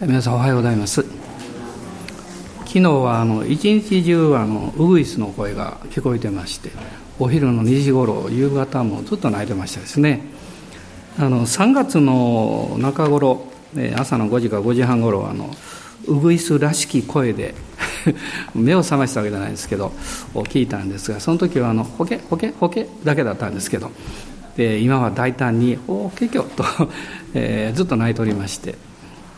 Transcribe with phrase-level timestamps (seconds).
[0.00, 1.02] 皆さんおはようございます。
[2.66, 6.72] 昨日はあの一日中あのウグイスの声が聞こえてまして
[7.20, 10.22] お昼の2時頃夕方もずっと泣いてましたですね。
[11.16, 13.46] あの3月の中頃
[13.96, 15.54] 朝の5時か5時半頃あの
[16.06, 17.54] ウグイスらしき声で
[18.52, 19.92] 目を覚ましたわけじゃないですけど
[20.34, 23.92] 聞いたんですがその時はあのホケホケホケだけだったんですけど
[24.56, 26.64] で今は大胆に「おけきょ」と、
[27.34, 28.74] えー、ずっと泣いておりまして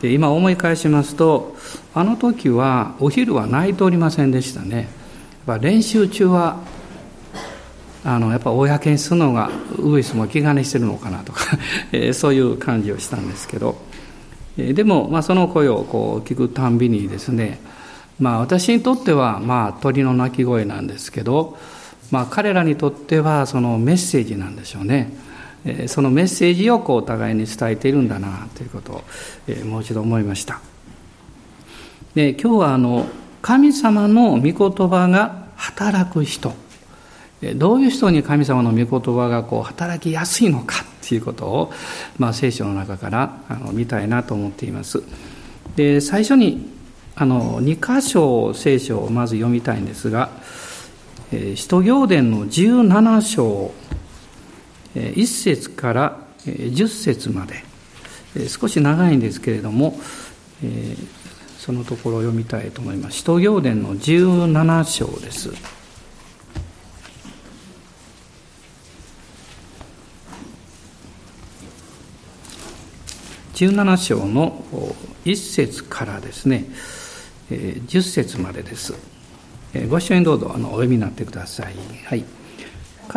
[0.07, 1.57] で今思い返しますと
[1.93, 4.77] あの時はお昼は泣いておりませんでしたね。
[4.77, 4.87] やっ
[5.47, 6.61] ぱ練習中は
[8.05, 11.59] あのやっぱ公にするのがウグイスも気兼ねしてるのかなとか
[11.91, 13.85] えそういう感じをしたんですけど。
[14.57, 17.61] でも、まあ、その声をこう聞くたんびにですね、
[18.19, 21.59] まあ、私にとっては、まあ、鳥の鳴き声なんですけど、
[22.11, 25.13] まあ、彼らにとってはそのメッセージなんでしょうね。
[25.87, 29.05] そのメッセージをこうお互いに伝えているんだなということを、
[29.49, 30.61] えもう一度思いました。
[32.15, 33.07] で今日はあの
[33.43, 36.55] 神様の御言葉が働く人。
[37.57, 41.73] どういう人に神様の御言葉がこう働きやすいのかということを、
[42.19, 45.03] まあ、聖書の中からあの見たいなと思っています。
[45.77, 46.71] で最初に
[47.15, 50.31] あの2箇所聖書をまず読みたいんですが
[51.31, 53.73] 使徒行伝の17章
[54.97, 57.65] 1節から10節まで。
[58.49, 59.99] 少し長いんですけれども
[61.59, 63.19] そのところを読みたいと思います。
[63.19, 65.55] 使徒行伝の17章です。
[73.55, 74.67] 17章の
[75.25, 76.67] 1節からですね。
[77.49, 78.93] 10節までです。
[79.89, 81.75] ご一緒にどうぞお読みになってください。
[82.05, 82.25] はい。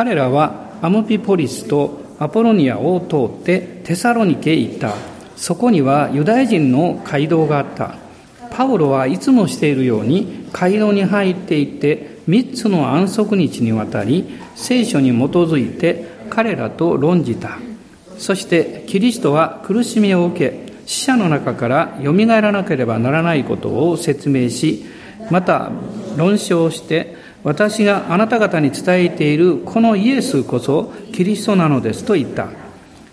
[0.00, 4.94] 彼らはアムピポリスとアポロニアを通ってテサロニケへ行った。
[5.36, 7.96] そこにはユダヤ人の街道があった。
[8.50, 17.58] パウロはいつもしているように街道に入っていって三つの安息日にわたり聖書に基づいて彼らと論じた。
[18.16, 24.82] そしてキリストは苦しみを受け死者の中からよみがえらなければならないことを説明し
[25.30, 25.70] また
[26.16, 32.48] 論証して私があなた方に伝えているこのイエスこそキリストなのですと言った。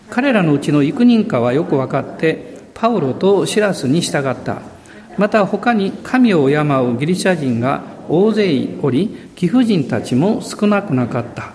[0.10, 4.62] 彼らのうちの幾人かはよく分かって、パウロとシラスに従った。
[5.18, 11.54] また他に神を敬うギリシャ人が大勢おり、貴婦人たちも少なくなかった。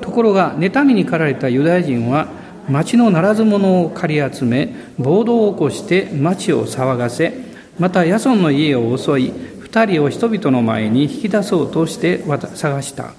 [0.00, 2.28] ところが、妬みに駆られたユダヤ人は、
[2.68, 7.32] 町のならず者を借り集め、暴動を起こして町を騒がせ、
[7.78, 9.32] またヤソンの家を襲い、
[9.70, 12.24] 二人を人々の前に引き出そうとして
[12.56, 13.12] 探した。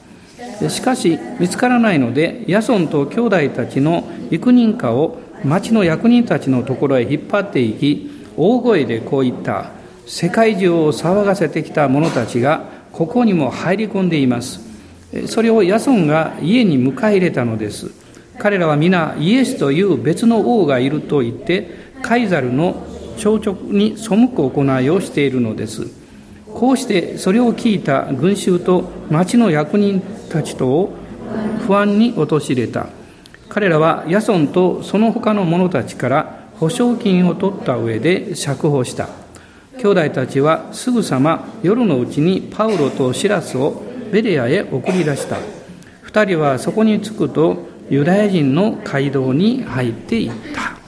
[0.69, 9.71] しかし見つからないので、ヤソンと兄弟たちの幾人かを町の役人たちのところへ引っ張っていき、大声でこう言った。
[10.05, 14.59] 世界中を騒がせてきた者たちがここにも入り込んでいます。
[15.27, 17.91] それをヤソンが家に迎え入れたのです。
[18.39, 21.69] 彼らは皆イエスという別の王がいると言って、
[22.01, 22.85] カイザルの
[23.17, 26.00] 朝直に背く行いをしているのです。
[26.61, 29.99] こうしてそれを聞いた群衆と町の役人
[30.29, 30.93] たちとを
[31.65, 32.85] 不安に陥れた。
[33.49, 39.09] 彼らはヤソンとその他の者たちから保証金を取った上で釈放した。
[39.79, 45.37] 兄弟たちはすぐさま夜のうちにパウロとシラスをベレアへ送り出した。
[46.03, 47.57] 二人はそこに着くと
[47.89, 50.80] ユダヤ人の街道に入っていった。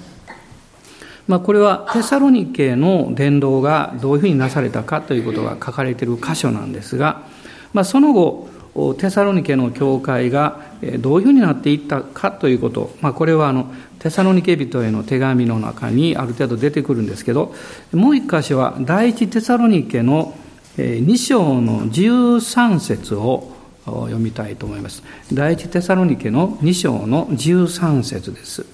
[1.28, 7.24] まあ、これはテサロニケの伝道がどういうふうになされたかということが書かれている箇所なんですが、
[7.72, 8.50] まあ、その後
[8.98, 10.60] テサロニケの教会が
[11.00, 17.54] どういうふうになっていったかということ、まあ、これはあのテサロニケ人への手紙の中にある程度出てくるんですけど
[17.94, 20.36] もう一箇所は第一テサロニケの
[20.78, 23.52] 2章の13節を
[23.86, 25.04] 読みたいと思います。
[25.32, 28.66] 第一テサロニケの2章の13節です。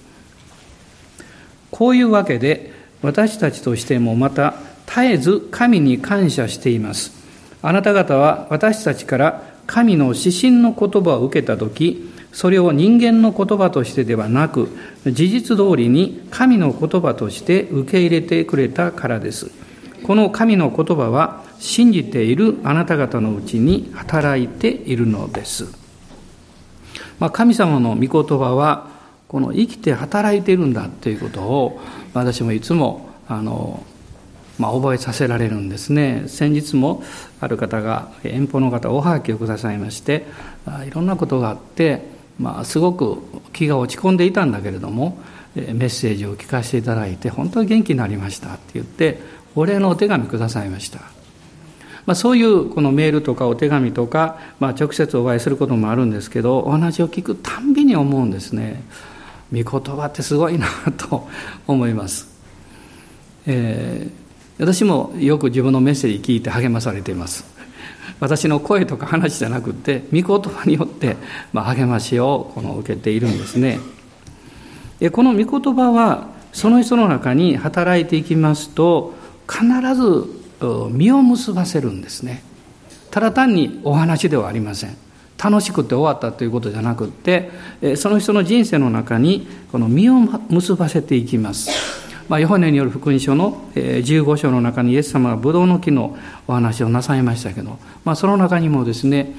[1.80, 7.14] こういうわけで私たちとしてもまた絶えず神に感謝しています。
[7.62, 14.68] あなた方は私たちから神の指針の言葉を受けたとき、それを人間の言葉としてではなく、
[15.06, 19.50] 事実通りに神の言葉として受け入れてくれたからです。
[20.04, 25.74] この神の言葉は信じているあなた方のうちに働いているのです。
[27.20, 28.99] まあ、神様の御言葉は
[29.30, 31.80] この生きて働いているんだということを
[32.16, 33.86] 私もいつもあの、
[34.58, 36.24] まあ、覚えさせられるんですね。
[36.26, 37.04] 先日も
[37.40, 40.26] ある方が遠方の方おはがきをくださいまして
[40.88, 42.02] いろんなことがあって、
[42.40, 43.22] まあ、すごく
[43.54, 45.20] 気が落ち込んでいたんだけれども
[45.56, 49.20] メッセージを聞かせていただいて本当に元気になりましたって言って
[49.56, 51.02] お礼のお手紙くださいました、
[52.08, 58.82] まあ、そういうこのメールとかお手紙とか、まあ、直接お会いすることもあるんですけどお話を聞くたんびに思うんですね。
[59.52, 60.68] 御言葉ってすごいな
[60.98, 61.28] と
[61.68, 62.28] 思います、
[63.48, 67.46] えー、私もよく自分のメッセージ聞いて励まされています。
[68.20, 71.16] 私の声とか話じゃなくて御言葉によって、
[71.54, 73.80] まあ、励ましをこの受けているんですね。
[75.14, 79.14] この御言葉はその人の中に働いていきますと
[79.48, 80.28] 必ず
[80.92, 82.44] 実を結ばせるんですね。
[83.12, 84.98] ただ単にお話ではありません。
[85.42, 87.50] 楽しくて終わったということじゃなくって
[87.96, 90.20] その人の人生の中にこの実を
[90.50, 91.70] 結ばせていきます。
[92.28, 96.16] まあ、ヨハネによる福音書の15章の中にイエス様がブドウの木の
[96.48, 99.34] お話をなさいましたけど、まあ、その中にもですね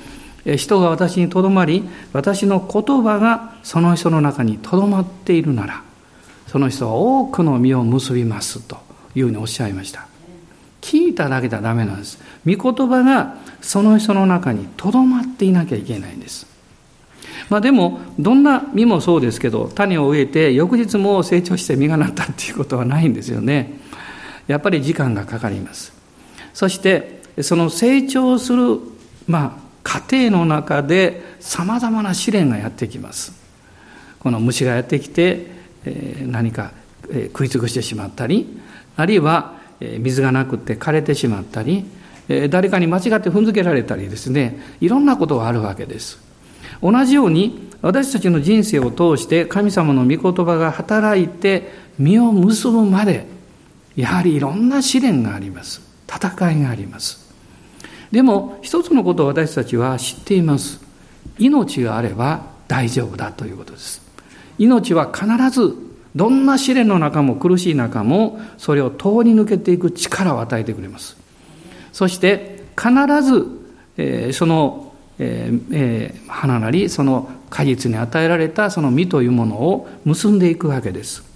[0.44, 5.84] 人が私にとどまり私の言葉がその人の中にとどまっているなら
[6.48, 8.78] その人は多くの実を結びますと
[9.14, 10.09] いうふうにおっしゃいました。
[10.80, 12.18] 聞いただけではダメなんです。
[12.46, 16.46] 御言葉がその人の中にとどまっていなきゃいけないんです。
[17.48, 23.78] まあでもどんな実もそうですけど種を植えて翌日も成長して実がなったっていうことはないんですよね。
[24.46, 25.92] やっぱり時間がかかります。
[26.54, 28.78] そしてその成長する
[29.26, 33.32] まあ過程の中でさまざまな試練がやってきます。
[34.20, 35.46] この虫がやってきて、
[35.84, 36.72] え何か、
[37.32, 38.60] 食い尽くしてしまったり
[38.96, 41.84] あるいは、水がなくて枯れてしまったり、
[42.50, 46.18] 誰かに間違って踏んづけられたりですねいろんなことがあるわけです。
[46.82, 53.26] 同じように私たちの人生を通して神様の御言葉が働いて実を結ぶまで
[53.96, 55.82] やはりいろんな試練があります。
[56.06, 57.28] 戦いがあります。
[58.12, 60.80] でも一つのことを私たちは知っています。
[61.38, 64.02] 命があれば大丈夫だということです。
[64.58, 65.74] 命は必ず
[66.16, 71.16] どんな試練の中も苦しい中もそれを通り抜けていく力を与えてくれます
[71.92, 72.90] そして必
[73.22, 73.46] ず、
[73.96, 81.30] えー、その、えーえー、花なりその果実に与えられたその実というものを結んでいくわけです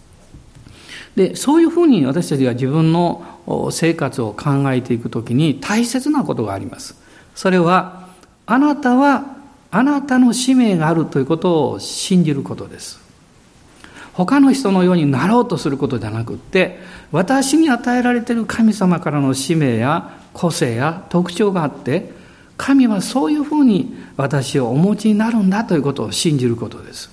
[1.16, 6.96] でそういうふうに私たちが自分の生活を考えていくときに大切なことがあります。
[7.34, 8.08] それは、
[8.46, 9.36] あなたは
[9.70, 13.00] あなたの使命があるということを信じることです。
[14.14, 16.78] 他の人のようになろうとすることじゃなくって、
[17.12, 22.12] 私に与えられている神様からの使命や個性や特徴があって、
[22.56, 27.10] 神はそういうふうに私をお持ちになるんだということを信じることです。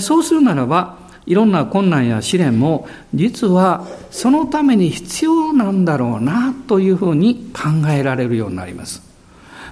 [0.00, 9.11] そうするならば、いろんな困難や試練も実はそのために必要なんだろうなというふうに考えられるようになります。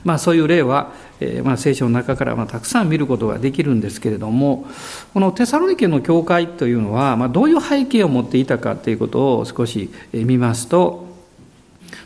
[0.05, 4.67] まあそういう例は、えー、まあ聖書の中からまあたくさん見ることができるんですけれども、
[5.13, 11.07] このテサロニケの教会というのは、まあどういう背景を持っていたかということを少し見ますと、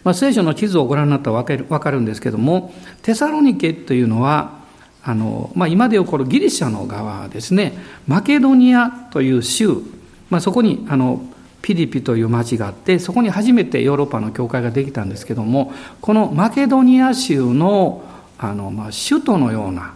[0.03, 4.65] まあ聖書の地図をご覧になったらわかるわかるんですけれども、テサロニケというのは、
[5.05, 7.75] あの、まあ、今で起こるギリシャの側ですね、
[8.07, 9.83] マケドニアという州、
[10.31, 11.21] まあ、そこにあの
[11.65, 15.73] ピリピという町があって、そこに初めてヨーロッパの教会ができたんですけども、
[16.03, 18.05] このマケドニア州の
[18.37, 19.95] あの、まあ、首都のような、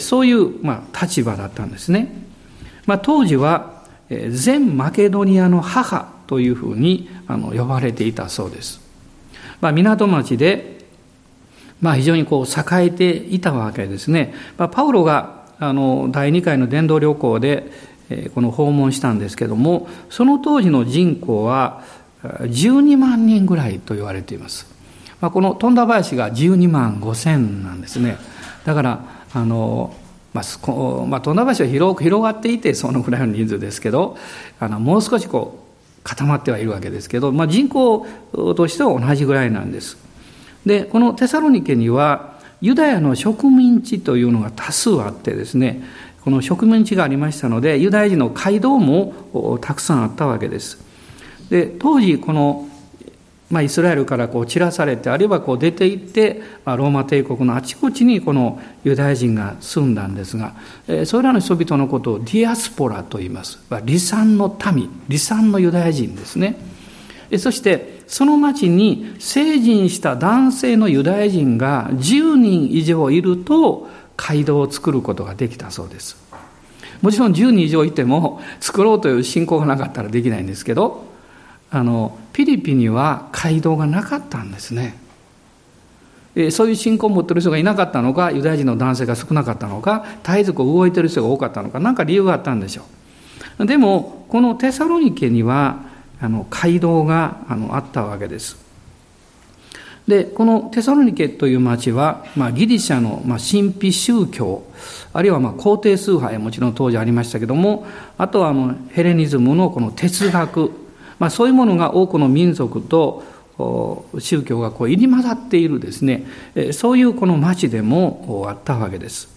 [0.00, 2.12] そういう、まあ、立場だったんですね。
[2.86, 8.80] まあ、当時は、全マケドニアの母というふうにあの呼ばれていたそうです。
[9.60, 10.78] まあ、港町で
[11.80, 14.34] まあ、非常にこう栄えていたわけですね。
[14.56, 17.70] まあ、パウロがあの第2回の伝道旅行で、
[18.34, 21.82] この訪問したんですけどもその当時の人口は
[22.22, 24.66] 12万人ぐらいと言われています。
[25.20, 28.18] この富田林が12万5千なんですね。
[28.64, 29.94] だからあの
[30.32, 34.16] まあ、まあ、富田林は広広がっていてそのぐらいの人数ですけど
[34.60, 35.68] あのもう少しこう
[36.08, 39.98] 固まってはいるわけですけど、まあ、人口としては同じぐらいなんです。
[40.64, 45.82] で、このテサロニケには、ユダヤの植民地というのが多数あってですね、
[46.28, 50.78] この植民地がありましたので、ユダヤ人の街道もたくさんあったわけです。
[51.48, 52.68] で、当時、この、
[53.50, 60.52] まあ、イスラエルからこう散らされて、あるいはこう出て行って、まあ、ローマ帝国のあちこちにこのユダヤ人が住んだんですが、
[60.86, 63.58] えそれらの人々のことをディアスポラと言います。
[63.70, 66.58] 離散の民、離散のユダヤ人ですね。
[67.38, 73.88] そして、その町に成人した男性のユダヤ人が10人以上いると
[74.18, 76.18] 街道を作ることができたそうです。
[77.00, 81.06] もちろん10人以上いても作ろうという信仰がなかったらできないんですけど、
[81.70, 84.98] あの、ピリピには街道がなかったんですね。
[86.50, 92.82] そういう信仰を持ってる人がいなかったのか、ユダヤ人の男性が少なかったのか、絶えず動いてる人が多かったのか、何か理由があったんでしょ
[93.58, 93.66] う。
[93.66, 95.80] でも、このテサロニケには、
[96.20, 98.67] あの、街道があのあったわけです。
[100.08, 104.64] で、このテサロニケという町は、まあ、ギリシャの、まあ、神秘宗教、
[105.12, 107.86] あるいは、まあ、皇帝崇拝もちろん当時ありましたけども、
[108.16, 110.72] あとは、あの、ヘレニズムのこの哲学、
[111.18, 113.22] まあ、そういうものが多くの民族と
[114.18, 116.24] 宗教がこう入り混ざっているですね、
[116.72, 119.28] そういうこの町でもあったわけです。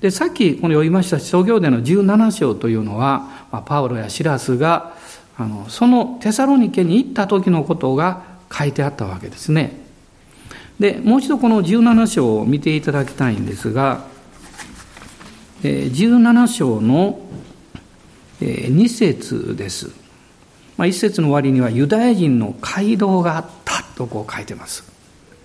[0.00, 4.94] で、さっきこの読みました創業での17章というのは、まあ、パウロやシラスが、
[5.36, 9.79] あの、そのテサロニケに行った時のことが書いてあったわけですね。
[10.80, 14.06] で、もう一度この17章を見ていただきたいんですが、
[15.62, 17.20] 17章の
[18.40, 19.90] 2節です。
[20.78, 24.90] まあ、1節の終わりにはユダヤ人の街道があったとこう書いてます。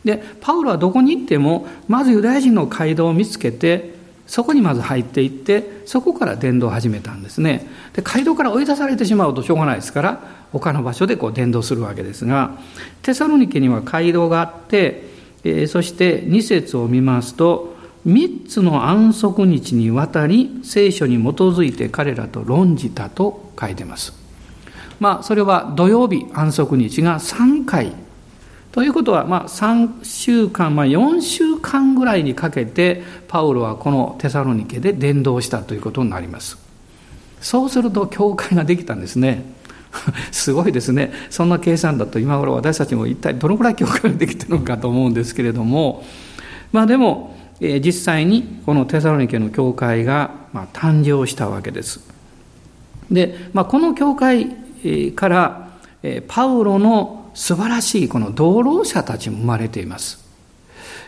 [0.05, 3.93] で、パウロはどこに行っても、まずユダヤ人の街道を見つけて、
[4.27, 7.67] そこにまず入っていって、そこから伝道を始めたんですね。
[7.91, 10.21] で、街道から追い出されてしまうとしょうがないですから、
[10.53, 12.57] 他の場所でこう伝道するわけですが、
[13.01, 15.14] テサロニケには街道があって、
[15.45, 17.75] え、そして2節を見ますと、
[18.07, 24.13] 3つの安息日にわたり聖書に基づいて彼らと論じたと書いてます。
[24.99, 27.93] まあ、それは土曜日安息日が3回
[28.71, 36.57] ということは、まあ、3週間、まあ、4週間ぐらいにかけて、パウロはこのテサロニケで伝道したということになります。
[37.39, 39.45] そうすると、教会ができたんですね。
[40.31, 41.11] すごいですね。
[41.29, 46.03] そんな計算だと、今頃私たちも一体どのくらい教会ができてるのかと思うんですけれども、
[46.71, 52.01] まあでも、えー、実際にこのテサロニケの教会が、まあ、誕生したわけです。
[53.11, 54.47] で、まあ、この教会
[55.15, 55.69] から、
[56.03, 60.25] えー、パウロの素晴らしいこの同労者たちも生まれています。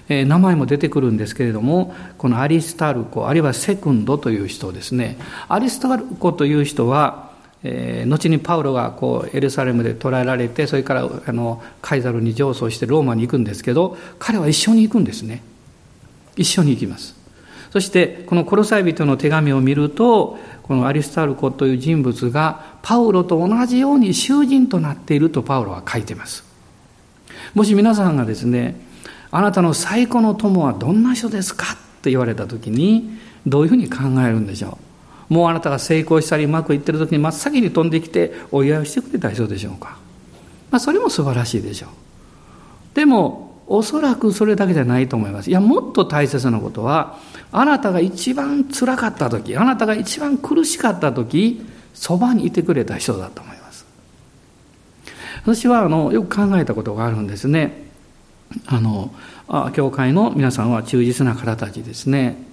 [0.09, 5.17] えー、名前も出てくるんですけれども、このアリスタルコ、あるいはセクンドという人ですね。
[5.49, 7.26] アリスタルコという人は、
[7.63, 15.43] えー、後にパウロがこうエルサレムで捕らえられて、それからあのカイザルに上訴してローマに行くんですけど、彼は一緒に行くんですね。
[16.35, 17.15] 一緒に行きます。
[17.71, 26.45] そしてこのコロサイ人の手紙を見るとこのアリスタルコという人物がパウロと同じように囚人となっているとパウロは書いてます。
[27.53, 28.79] もし皆さんがですね、
[29.31, 31.73] あなたの最古の友はどんな人ですか？
[31.73, 34.86] って言われた時に、どういうふうに考えるんでしょう？
[35.29, 39.97] もうあなたが成功したりうまくいってる時に真っ先に飛んできてお祝いをしてくれた人でしょうか。
[40.71, 41.89] まあそれも素晴らしいでしょう。
[42.95, 45.49] でも、おそらくそれだけじゃないと思います。
[45.49, 47.19] いや、もっと大切なことは、
[47.51, 51.61] あなたが一番辛かった時、あなたが一番苦しかった時、
[51.93, 53.85] そばにいてくれた人だと思います。
[55.43, 57.87] 私はあのよく考えたことがあるんですね。
[58.67, 59.13] あの、
[59.49, 62.46] あ教会の皆さんは忠実な方たちですね。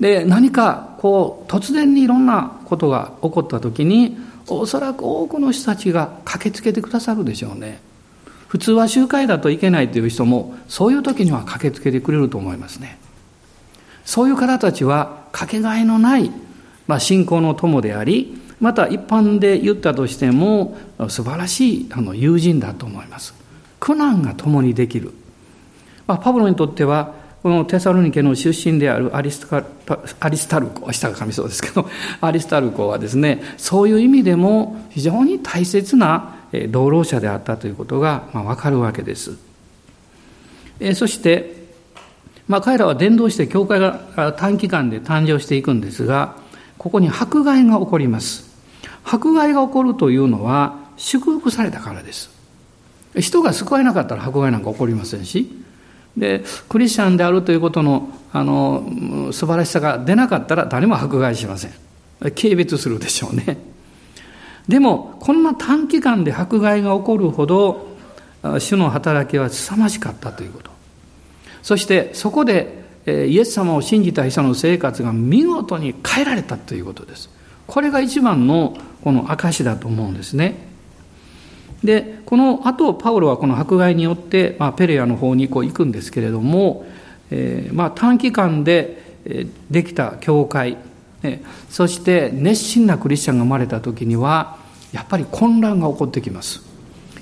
[0.00, 4.16] で、何かこう突然にいろんなことが起こった時に、
[4.48, 7.80] おそらく多くの人たちが駆けつけてくださるでしょうね。
[8.48, 12.98] 普通は集会だといけないという人も、そういう時には駆けつけてくれると思いますね。
[14.04, 16.30] そういう方たちはかけがえのない、
[16.86, 20.76] まあ、信仰の友であり、また一般で言ったとしても
[21.08, 23.34] 素晴らしいあの友人だと思います。
[23.80, 25.12] 苦難が共にできる。
[26.06, 27.14] まあ、パブロにとっては
[27.46, 29.46] このテサロニケの出身であるアリス
[30.18, 31.88] アリスタルコ、下が噛みそうですけど、
[32.20, 36.34] アリスタルコはですね、そういう意味でも非常に大切な
[36.70, 39.36] 同労者であったということが、ま、わかるわけです。
[40.80, 41.68] えそして、
[42.48, 46.34] まあ、彼らは伝道して教会が短期間で誕生していくんですが、
[46.78, 48.50] ここに迫害が起こります。
[49.04, 52.28] 迫害が起こるというのは祝福されたからです。
[53.16, 55.64] 人が救われなかったら迫害なんか起こりませんし、
[56.16, 61.70] で、クリスチャンであるということの、あの、素晴らしさが出なかったら誰も迫害しません。
[62.20, 63.58] 軽蔑するでしょうね。
[64.68, 67.96] でも、こんな短期間で迫害が起こるほど、
[68.58, 70.70] 主の働きは凄まじかったということ。
[71.62, 77.28] そしてそこでイエス様を信じた人の生活が見事に変えられたということです。
[77.66, 80.65] これが一番のこの証だと思うんですね。
[81.84, 86.86] で、この後、パウロはこの迫害によって、まあ、ペレアの方にこう行くんですけれども、
[87.30, 89.02] えー、まあ短期間で
[89.70, 90.78] できた教会、
[91.70, 94.58] そして熱心なクリスチャンが生まれた時には、
[94.92, 96.62] やっぱり混乱が起こってきます。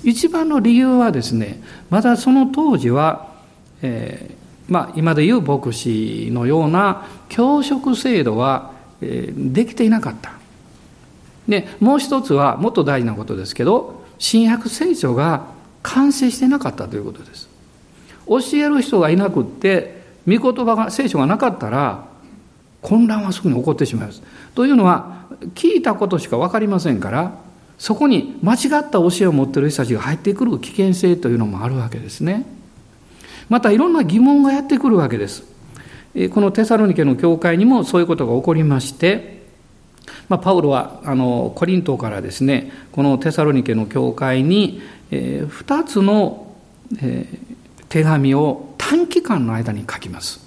[0.03, 3.33] 一番の理由はですね、まだその当時は、
[3.81, 8.71] えー、まあ、今でいう牧師のような教職制度は、
[9.01, 10.33] えー、できていなかった。
[11.47, 15.47] で、もう一つは、もっと大事なことですけど、新約聖書が
[15.83, 17.49] 完成してなかったということです。
[18.27, 22.05] 教える人がいなくって、御言葉が、聖書がなかったら、
[22.81, 24.21] 混乱はすぐに起こってしまいます。
[24.55, 27.33] というのは、聞いたことしか分かりませんから、
[27.77, 32.45] そこに間違った教えを持ってる人たちが入ってくる危険性というのもあるわけですね。
[33.49, 35.43] またいろんな疑問がやってくるわけです。
[36.33, 39.34] このテサロニケの教会にもそういうことが起こりまして、
[40.29, 44.81] まあ、パウロはあのコリントからですねこのテサロニケの教会に、
[45.11, 46.53] えー、2つの、
[47.01, 50.45] えー、手紙を短期間の間に書きます。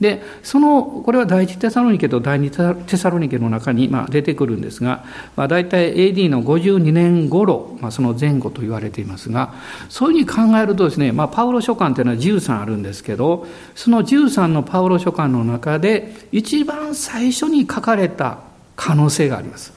[0.00, 5.04] でそのこれは第一テサロニケと第二テサロニケの中に、まあ、出てくるんですが、
[5.34, 9.54] まあ、大体 AD の52年頃、まあ、その前後と言われていますが
[9.88, 18.38] そういうふうに考えるとですね、まあ、パウロ書簡というのは13あるんですけどその13のパウロ書簡の中で一番最初に書かれた
[18.78, 19.72] 可能性があります。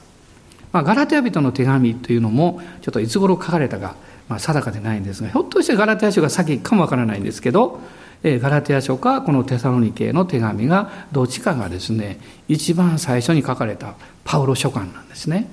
[0.70, 3.96] まあ、ガラテヤ人の手紙というのもちょっといつ頃書かれたか、
[4.28, 7.80] まあ、定かでないんですがひょっとしてガラテヤ書が先かもわからないんですけど
[8.22, 15.50] えガラテヤ書かこのテサロニケの手紙がどっちかがですね一番最初に書かれたパウロ書簡なんですね。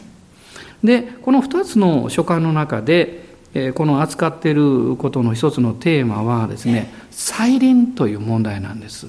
[0.83, 9.07] でこの2つの書簡の中でえこの扱っていることの一つのテーマはですね再臨という問題なんです。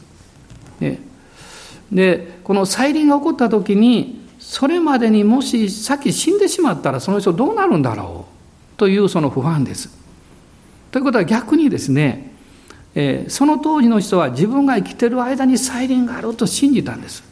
[1.92, 4.19] でこの再臨が起こった時に
[4.50, 8.26] それまでにもしさっき死んでしまったらその人どうなるんだろ
[8.74, 8.76] う？
[8.76, 9.96] というその不安です。
[10.90, 12.32] ということは逆にですね
[12.96, 17.22] えー、その当時の人は自分が生きてる間に再臨があると信じたんです。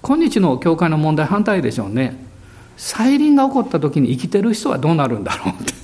[0.00, 2.16] 今日の教会の問題反対でしょうね。
[2.78, 5.74] 再臨が起こった時に生きてる人はどうなるんだろうって。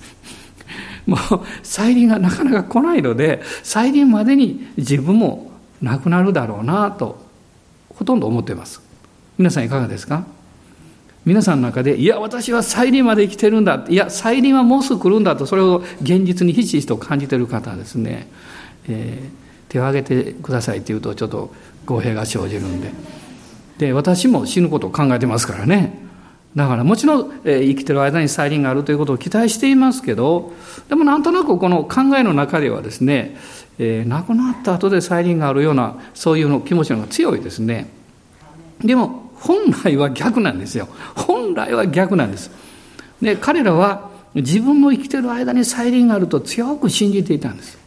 [1.04, 5.50] もう再臨がなかなか来ないので再臨までに自分も
[5.82, 7.18] なくなるだろうなと
[7.90, 8.80] ほとんど思っています。
[9.36, 10.37] 皆さんいかがですか？
[11.24, 13.84] 皆さんの中で、いや、私は再臨まで生きてるんだ。
[13.88, 18.28] いや、再臨はもうすぐ来るんだと、それを現実にひしひしと感じている方はですね、
[18.88, 21.52] えー、手を挙げてくださいって言うとちょっと
[21.84, 22.92] 語弊が生じるんで。
[23.78, 26.06] で私も死ぬことを考えてますからね。
[26.56, 30.52] だからもちろん、えー、生きてる間に再臨があるということを期待していますけど
[30.88, 33.36] でもなんとなくこの考えの中ではですね、
[33.78, 37.88] えー、亡くなった後で再臨があるようなそういうの気持ちの方が強いですね。
[38.80, 40.88] でも本来は逆なんですよ。
[41.14, 42.50] 本来は逆なんです。
[43.20, 47.78] で彼らは自分の生きてる間に再臨があると強く信じていたんです。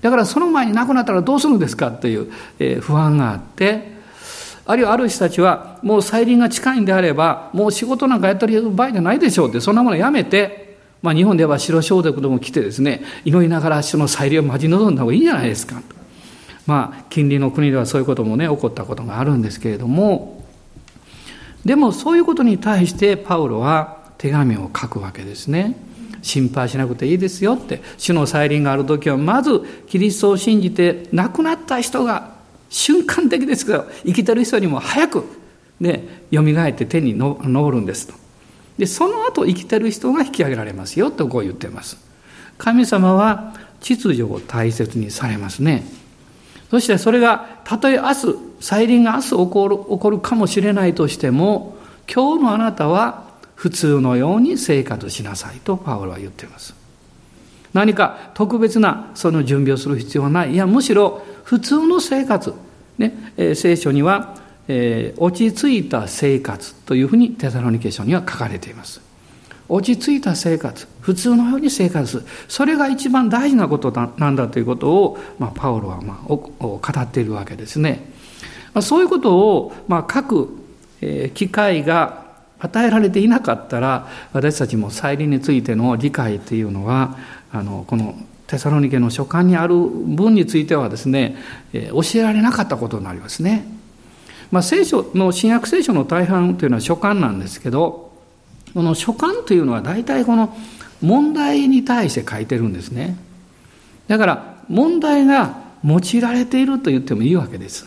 [0.00, 2.30] だからその前に亡くなったらどうするんですかという、
[2.80, 3.94] 不安があって、
[4.66, 15.80] あるいはある人たちは、もう再臨が近いんであれば、もう仕事なんかやってる場合じゃないでしょうって、そんなものやめて、まあ日本では白装束でも来てですね、祈りながらその再臨を待ち望んだ方がいいんじゃないですか。
[16.66, 20.33] まあ近隣の国ではそういうこともね、起こったことがあるんですけれども、
[21.64, 25.76] でもそういうことに対してパウロは手紙を書くわけですね。
[26.22, 27.82] 心配しなくていいですよって。
[27.98, 32.34] 主の再臨がある時はまずキリストを信じて亡くなった人が
[32.70, 35.24] 瞬間的ですけど生きてる人にも早く
[35.80, 38.14] ね蘇って手に昇るんですと。
[38.78, 41.98] でその後生きてる人が引き上げられますよとこう言ってます。
[42.58, 45.84] 神様は秩序を大切にされますね。
[46.74, 48.14] そしてそれがたとえ明日
[48.58, 51.76] 再臨が明日起こる起こるかもしれないとしても
[52.12, 56.74] 今日のあなたは普通のように生活しなさいとパウロは言っています。
[57.74, 60.54] 何か特別なその準備をする必要はない。
[60.54, 62.52] いや、むしろ普通の生活。
[62.98, 64.34] ね、えー、聖書には、
[64.66, 69.00] えー、落ち着いた生活というふうにテサロニケ書には書かれています。
[69.68, 72.22] 落ち着いた生活、普通のように生活する。
[72.48, 78.12] それが一番大事なことなんだということを、まあ、パウロは、まあ、語っているわけですね。
[78.74, 80.48] まあ、そういうことを、まあ、書く、
[81.34, 82.24] 機会が
[82.58, 87.18] 与えられていなかったら私たちも再臨についての理解っていうのは
[87.52, 88.14] あのこの
[88.46, 91.36] テサロニケの書簡にある文についてはですね、
[91.72, 93.66] 教えられなかったことになりますね。
[94.50, 98.13] まあ、聖書の新約聖書の大半というのは書簡なんですけど
[98.74, 100.54] この書簡というのは大体この
[101.00, 103.16] 問題に対して書いてるんですね。
[104.08, 107.86] だから問題が用いられていると言ってもいいわけです。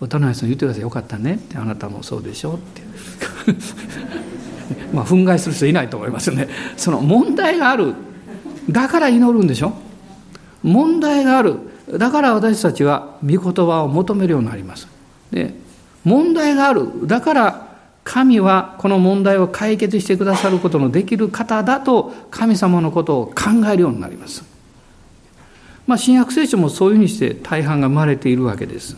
[0.00, 0.82] 渡辺さん言ってください。
[0.82, 1.34] よかったね。
[1.34, 2.82] ってあなたもそうでしょって。
[4.92, 6.48] まあ憤慨する人いないと思いますよね。
[6.76, 7.94] その問題がある
[8.68, 9.72] だから祈るんでしょ。
[10.62, 11.56] 問題がある。
[11.96, 14.88] だから私たちは御言葉を求めるようになります。
[15.30, 15.54] で
[16.04, 17.06] 問題がある。
[17.06, 17.69] だから
[18.10, 24.42] 神はこの問題を解決してくださることのできる方だと神様のことを考えるようになります。
[25.86, 28.96] まあ新約聖書もそういうふうにして大半が生まれているわけです。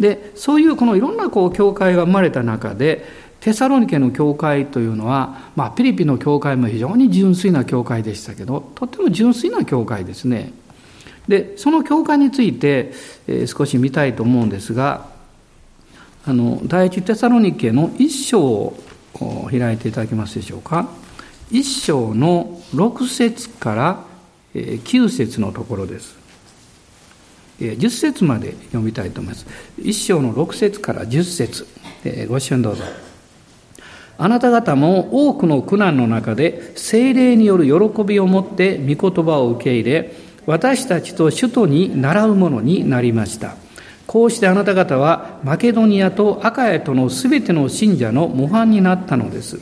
[0.00, 3.04] でそういうこのいろんなこう教会が生まれた中で
[3.38, 10.52] テサロニケの教会というのは、まあ、ピリピの教会も非常に純粋な教会でしたけどとっても純粋な教会ですね。
[11.28, 12.94] でその教会について、
[13.28, 15.13] えー、少し見たいと思うんですが
[16.26, 18.76] あの第一テサロニケの一章を
[19.50, 20.88] 開いていただけますでしょうか？
[21.50, 24.04] 一章の6節から
[24.54, 26.16] 9節のところです。
[27.60, 29.46] 10節まで読みたいと思います。
[29.78, 31.66] 一章の6節から10節。
[32.28, 32.82] ご一緒にどうぞ。
[34.16, 40.12] あなた方も多くの苦難の中で精霊による喜びを持って御言葉を受け入れ
[40.46, 43.56] 私たちと首都に習うものになりました。
[44.06, 49.60] こうしてあなた方はマケドニアとアカヤとのすべての信者の模範になったのです。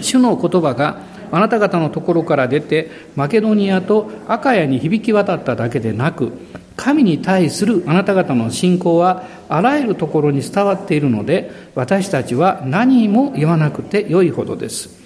[0.00, 0.98] 主の言葉が
[1.32, 6.32] あなた方のところから出てマケドニアとアカヤに響き渡っただけでなく
[6.76, 14.99] 神に対するあなた方の信仰はあらゆるところに伝わっているので私たちは何も言わなくてよいほどです。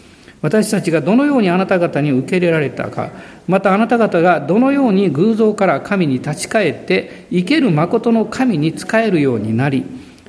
[0.44, 3.12] 私たちがどのようにあなた方に受け入れられたか
[3.48, 9.86] またあなた方がどのように偶像から神に立ち返って生ける誠の神に仕えるようになり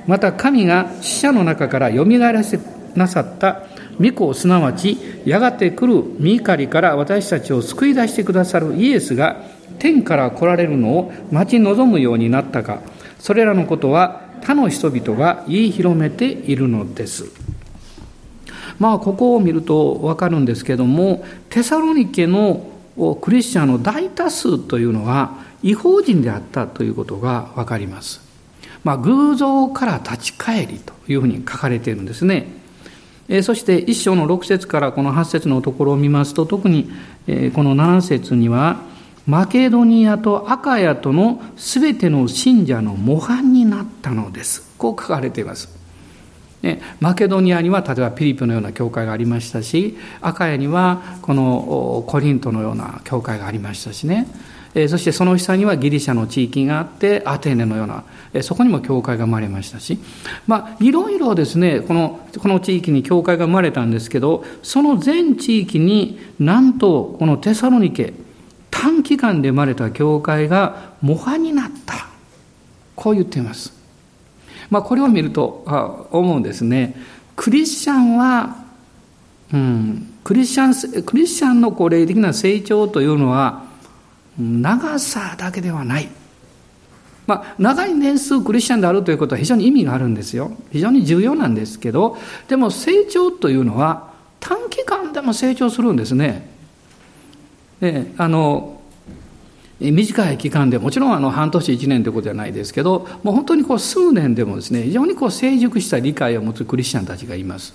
[0.08, 2.62] また神が死者の中からよみがえらせ
[2.96, 3.64] なさった
[4.00, 9.44] 御子すなわちやがて来る御怒りから私たちを救い出してくださるイエスが
[9.80, 12.82] 天から来られるのを待ち望むようになったか。
[13.20, 17.45] それらのことは他の人々が言い広めているのです。
[18.80, 22.72] まあここを見ると分かるんですけどもテサロニケの
[23.22, 28.22] クリスチャンの大多数というのは違法人であったということが分かります。
[28.84, 32.48] まあ、偶像から立ち返りというふうに書かれているんですね。
[33.42, 36.84] そして一章の6節からこの8節のところを見ますと特に、
[37.56, 38.82] この7節には
[39.26, 44.72] マケドニアとアカヤとのすべての信者の模範になったのです。
[44.78, 45.75] こう書かれています。
[46.66, 54.28] ね、マケドニアには例えばピリピのような教会がありましたしアカヤにはこのコリントのような教会がありましたしね。
[54.90, 58.04] そしてその下にはギリシャの地域があってアテネのような
[58.42, 60.00] そこにも教会が生まれましたし。
[60.48, 68.14] まあいろいろですねこのこの地域に教会が生まれたんですけどその全地域になんとこのテサロニケ
[68.72, 72.08] 短期間で生まれた教会が模範になった。
[72.96, 73.85] こう言っています。
[74.70, 75.64] まあ、これを見ると
[76.12, 76.96] 思うんですね。
[77.36, 78.64] クリスチャンは、
[79.54, 83.66] うん、クリスチャン、クリスチャンのこう霊的な成長というのは、
[84.40, 86.10] 長さだけではない。
[87.28, 90.52] まあ、長い年数クリスチャンであるということは非常に意味があるんですよ。
[90.72, 96.50] 非常に重要なんですけど、でも成長というのは短期間でも成長するんですね。
[97.80, 98.75] であの
[99.92, 107.74] 短い期間でもちろんあの半年1年ということじゃないですけどもう本当にこう数年でもですね非常にこう成熟した理解を持つクリスチャンたちがいます。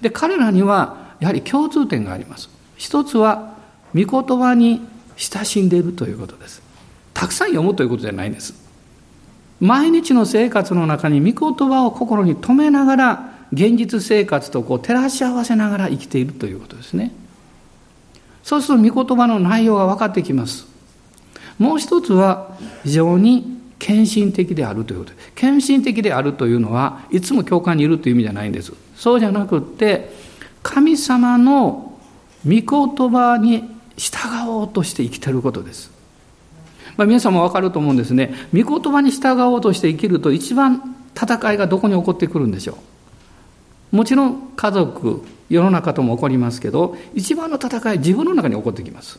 [0.00, 2.48] で彼らにはやはり共通点があります。
[2.76, 3.54] 一つは
[3.94, 4.80] 御言葉に
[5.16, 6.62] 親しんでいるということです。
[7.14, 8.54] たくさん読むということじゃないんです。
[9.60, 17.12] 毎日の生活の中に御言葉を心に留めながら現実生活とこう照らし合わせながら生きているということですね。
[18.44, 20.66] そうすると御言葉の内容が分かってきます。
[21.58, 25.12] もう一つは非常に献身的であるということ。
[25.34, 28.72] 献身的であるというのはいつも教会にいるという意味じゃないんです。
[28.96, 30.10] そうじゃなくって
[30.62, 31.96] 神様の
[32.46, 33.64] 御言葉に
[33.96, 35.90] 従おうとして生きてることです、
[36.96, 38.34] まあ、皆さんも分かると思うんですね。
[38.52, 42.78] 御言葉に従おうとして生きると一番戦いがどこに起こってくるんでしょ
[43.92, 43.96] う。
[43.96, 49.18] もちろん家族世の中とも起こりますけど一番の戦い自分の中に起こってきます。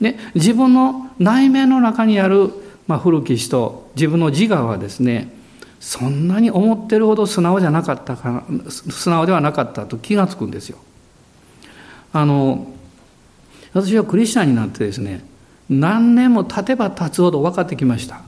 [0.00, 2.50] ね、自分の内面の中にある、
[2.86, 5.32] まあ、古き人自分の自我はですね
[5.80, 10.78] そんなに思ってるほど素直じゃなかったか素直ではなかったと気がつくんですよ。
[12.12, 12.72] あの
[13.72, 15.24] 私はクリスチャンになってですね
[15.68, 18.22] 何年も経てば経つほど分かってきました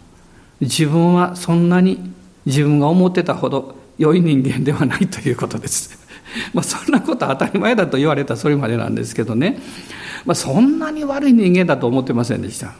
[0.61, 2.13] 自分はそんなに
[2.47, 6.06] 自分が思ってたほど良い人間ではないということです
[6.55, 9.59] まあそんなこと当たり前だと言われたそれまでなんですけどね
[10.27, 12.75] まあ、そんなに悪い人間だと思ってませんでした。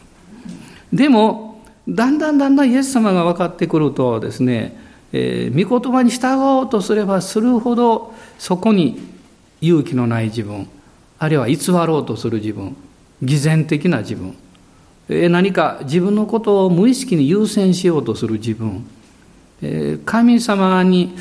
[0.91, 4.77] でも、だんだんだんだんイエス様が分かってくるとですね、
[5.13, 9.01] えー、御言葉に従おうとすればするほど、そこに
[9.61, 10.67] 勇気のない自分、
[11.17, 12.75] あるいは偽ろうとする自分、
[13.23, 14.35] 偽善的な自分、
[15.07, 18.85] え、何か自分のことを無意識に優先しようとする自分、
[20.05, 21.15] 神様に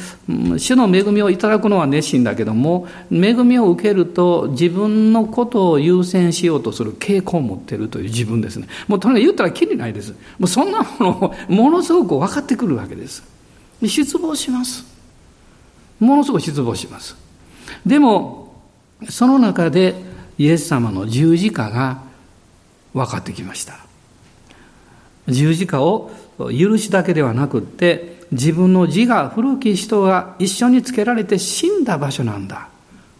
[0.58, 8.68] 主の恵みをいただくのは熱心だけども恵みを受けると自分のことを優先しようとする傾向を持っているという自分ですね。
[8.88, 10.12] もうとにかく言ったらきりないです。
[10.38, 13.22] もうそんなものをものすごく分かってくるわけです。
[13.82, 14.84] 失望します。
[15.98, 17.16] ものすごく失望します。
[17.86, 18.54] でも
[19.08, 19.94] その中で
[20.36, 22.02] イエス様の十字架が
[22.92, 23.85] 分かってきました。
[25.28, 32.68] 十字架を許しだけではなくって自分の自我古き人が一緒につけられて死んだ場所なんだ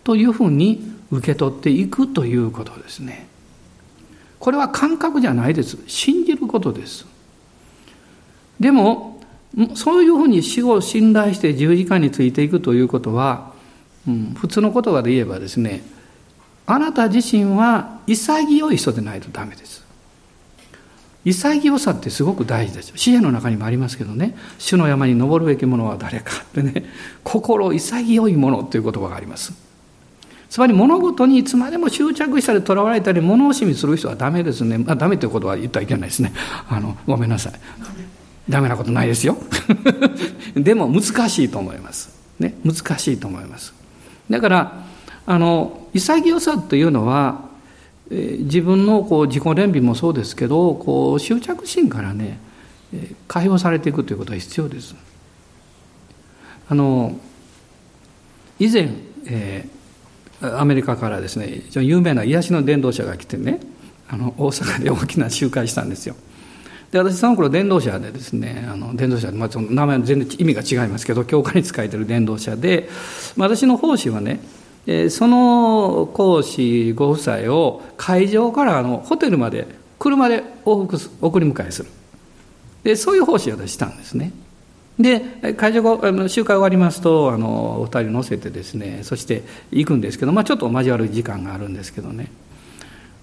[0.05, 3.27] というふうに受け取っていくということですね。
[4.39, 5.79] これは感覚じゃないです。
[5.87, 7.07] 信じることです。
[8.61, 9.21] でも
[9.75, 13.53] そういうふうに死を信頼して十字架についていくということは、
[14.07, 15.83] うん、普通の言葉で言えばですね
[16.67, 19.86] あなた自身は潔い人でないとダメです。
[21.27, 22.97] 潔さってすごく大事ですよ。
[22.97, 24.37] 詩篇の中にもありますけどね。
[24.59, 26.85] 主の山に登るべきものは誰かってね。
[27.25, 29.53] 心潔いものという言葉があります。
[30.49, 36.33] つまり物事にいつまでも執着したりとらわれたり物惜しみする人はダメですね、まあ、ダメということは言ってはいけないですね。
[36.69, 37.53] あのごめんなさい。
[38.49, 39.37] ダメなことないですよ。
[40.55, 42.11] でも難しいと思います。
[42.39, 42.55] ね。
[42.65, 43.75] 難しいと思います。
[44.31, 44.85] だから
[45.27, 47.47] あの潔さというのは
[48.11, 52.39] 自分のこう自己憐憫もそうですけどこう執着心からね
[53.27, 54.95] 解放されていくということが必要です。
[56.69, 57.19] あの
[58.59, 58.89] 以前、
[59.27, 63.61] えー、アメリカからですね有名な癒しの伝道者が来てね
[64.09, 66.17] あの大阪で大きな集会したんですよ。
[66.91, 72.89] で私その頃伝道者でですねあの伝道者、まあ、その名前全然意味が違いますけど教会に仕えてる伝道者で、
[73.37, 74.41] まあ、私の奉仕はね
[75.11, 79.67] その講師ご夫妻を会場からあのホテルまで
[79.99, 81.91] 車で往復送り迎えする。
[82.85, 84.33] でそういう方針をしたんですね。
[84.99, 92.31] で会場後集会終わりますとあのお二人乗せてですねそして行くんですけど、まあ、ちょっと交わる時間があるんですけどね。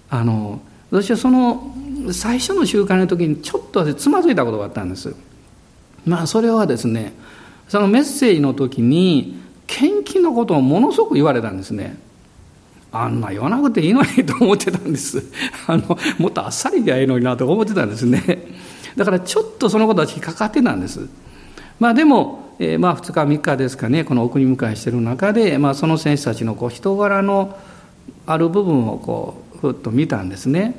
[0.09, 1.73] あの私はその
[2.11, 5.15] 最初の集会の時にちょっとつまずいたことがあったんです。
[6.05, 7.13] まあそれはですね
[7.69, 11.97] そのメッセージの時に献金のことをものすごく言われたんですね。
[12.91, 15.23] あんな言わなくていいのにと思ってたんです。
[15.65, 18.21] あの、もっとあっさりでいいのになと思ってたんですね。
[18.95, 21.07] だからちょっとそのことは引っかかってたんです。
[21.79, 27.57] まあでも、えー、まあ2日3日ですかね、この送り迎えしてる中で、まあその選手たちのこう人柄の
[28.27, 30.75] ある部分をこう、ふっと見たんですね。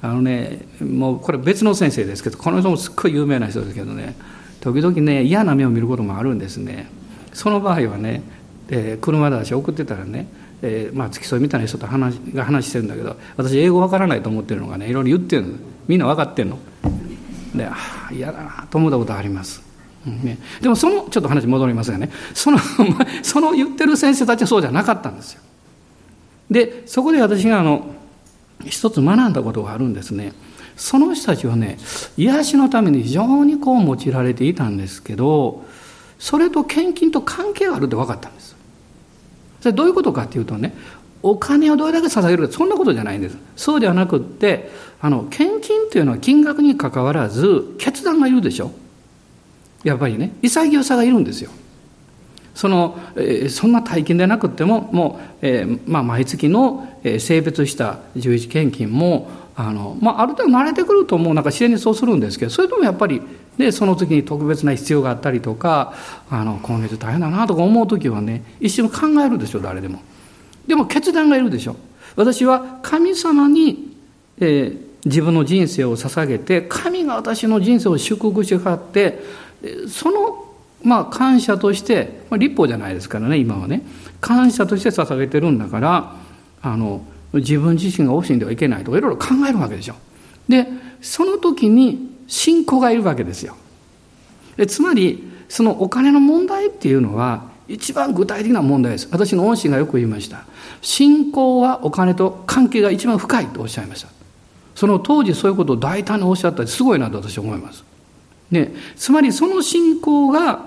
[0.00, 4.16] あのね、もうこれ別の先生ですけど、この人もすっごい有名な人ですけどね、
[4.60, 6.88] 時々ね、嫌な目を見ることもあるんですね。
[7.36, 8.22] その場合はね、
[8.70, 10.26] えー、車だし送ってたらね、
[10.62, 15.54] えー、まあ付き添いみたいな人と話が話してるんだけど私英語わからないと思ってるのがねいろいろ言ってるの。
[15.86, 16.58] みんな分かってんの。
[17.54, 17.76] であ
[18.10, 19.62] あ嫌だなと思ったことあります、
[20.06, 22.10] うんね、でもそのちょっと話戻りますがね。
[22.32, 22.58] その
[23.22, 25.42] その言ってる先生たちはそうじゃなかったんですよ。
[26.50, 27.94] でそこで私があの
[28.64, 30.32] 一つ学んだことがあるんですね。
[30.74, 31.76] その人たちはね
[32.16, 35.66] 癒しのために非常にこう用いられていたんですけど
[36.18, 38.56] それと献金と関係があるって分かったんです。
[39.60, 40.74] それどういうことかっていうとね
[41.22, 43.36] お金をどれだけ捧げるかそんなことじゃないんです。
[43.56, 48.70] そうではなくってあの献金っていうのは金額にかかわらず決断がいるでしょ。
[49.84, 51.50] やっぱりね潔さがいるんですよ。
[52.54, 61.34] その、えー、そんな大金でなくってももう、えーまあ、毎月の、えー、性別した十一献金もあの、まあ、ある程度慣れてくるともう。
[61.34, 63.20] なんか自然にそうするんですけどそれともやっぱり
[63.58, 65.94] でその時に特別な必要があったりとか
[66.30, 70.00] あの今月大変だなとか思う時はね一瞬考えるでしょ誰でも。
[70.66, 71.76] でも決断がいるでしょ。
[72.16, 73.96] 私は神様に、
[74.38, 79.20] えー、自分の人生を捧げて神が私の人生を祝福してかって
[79.88, 80.44] その
[80.82, 83.82] まあ感謝として、まあ、立法じゃないですからね今はね。
[84.20, 86.16] 感謝として捧げてるんだから
[86.62, 89.94] あの自分自身が惜しんではいけないとかいろいろ考えるわけでしょ。
[90.48, 90.66] で
[91.00, 93.56] その時に信仰がいるわけですよ。
[94.66, 99.08] つまり、そのお金の問題っていうのは、一番具体的な問題です。
[99.10, 100.44] 私の恩師がよく言いました。
[100.82, 104.08] 信仰はお金と関係が一番深いとおっしゃいました。
[104.74, 107.84] その当時そういうことを大胆におっしゃったすごいなと私は思います。
[108.50, 110.64] ね、つまりその信仰が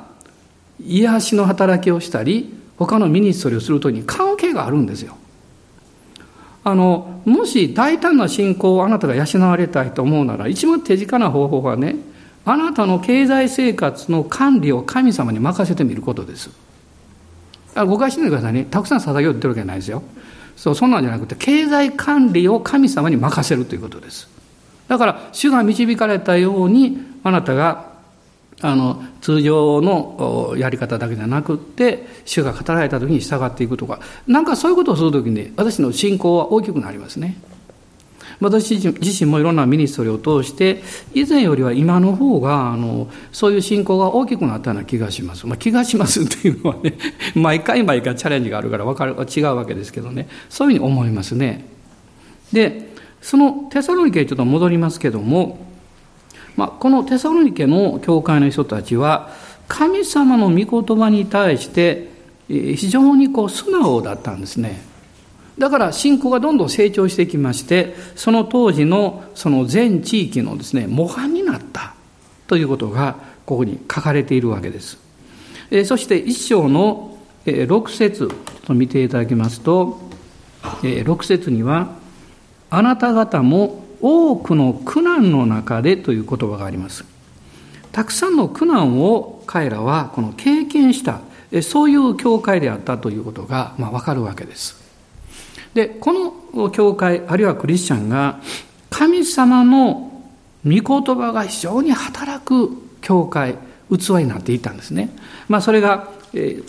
[0.83, 5.15] 癒しの働きをしたり、他のミニストリーをするときに関係があるんですよ。
[6.63, 11.95] あのもし大胆な信仰をあなたが養われたいと思うなら一番手近な方法はね
[12.45, 16.49] あなたの経済生活の管理を神様に任せてみることです。
[17.75, 18.65] あ誤解しないでくださいね。
[18.69, 20.03] たくさん捧げようって言ってるわけじゃないですよ。
[20.55, 24.27] そうそんなんじゃなくて経済管理を神様に任せるということです。
[24.87, 27.88] だから主が導かれたようにあなたが
[28.61, 33.99] あの通常のやり方だけじゃなくって主が語られた時に従っていくとか。
[34.27, 37.37] なんかそういうことをする時に私の信仰は大きくなりますね。
[38.41, 40.81] 私自身もいろんなミニストリーを通して
[41.13, 46.97] 以前よりは今の方があのそういう信仰が大きくなったような気がします、まあ、気がしますっていうのはね
[47.35, 50.29] 毎回毎回チャレンジがあるから分かる違うわけですけどね。
[50.49, 51.65] そういうふうに思いますね。
[52.53, 52.89] で
[53.21, 55.68] そのテサロニケにちょっと戻りますけども
[56.59, 59.29] まあ、このテサロニケの教会の人たちは、
[59.69, 62.09] 神様の御言葉に対して、
[62.49, 64.81] 非常にこう素直だったんですね。
[65.57, 71.93] だから信仰がどんどん成長してきまして、その当時のその全地域のですね、模範になった
[72.47, 74.97] ということが、ここに書かれているわけです。
[75.85, 78.29] そして一章の6節
[78.65, 79.97] と見ていただきますと、
[80.81, 81.95] 6節には、
[82.69, 87.05] あなた方も多くの苦難の中でという言葉があります。
[87.91, 91.21] たくさんの苦難を彼らはこの経験した、
[91.61, 94.79] そういう教会であったということが、まあ、わかるわけです。
[95.73, 96.13] で、こ
[96.53, 98.39] の教会、あるいはクリスチャンが、
[98.89, 100.11] 神様の
[100.65, 103.55] 御言葉が非常に働く教会、
[103.89, 105.09] 器になっていたんですね。
[105.47, 106.09] まあ、それが、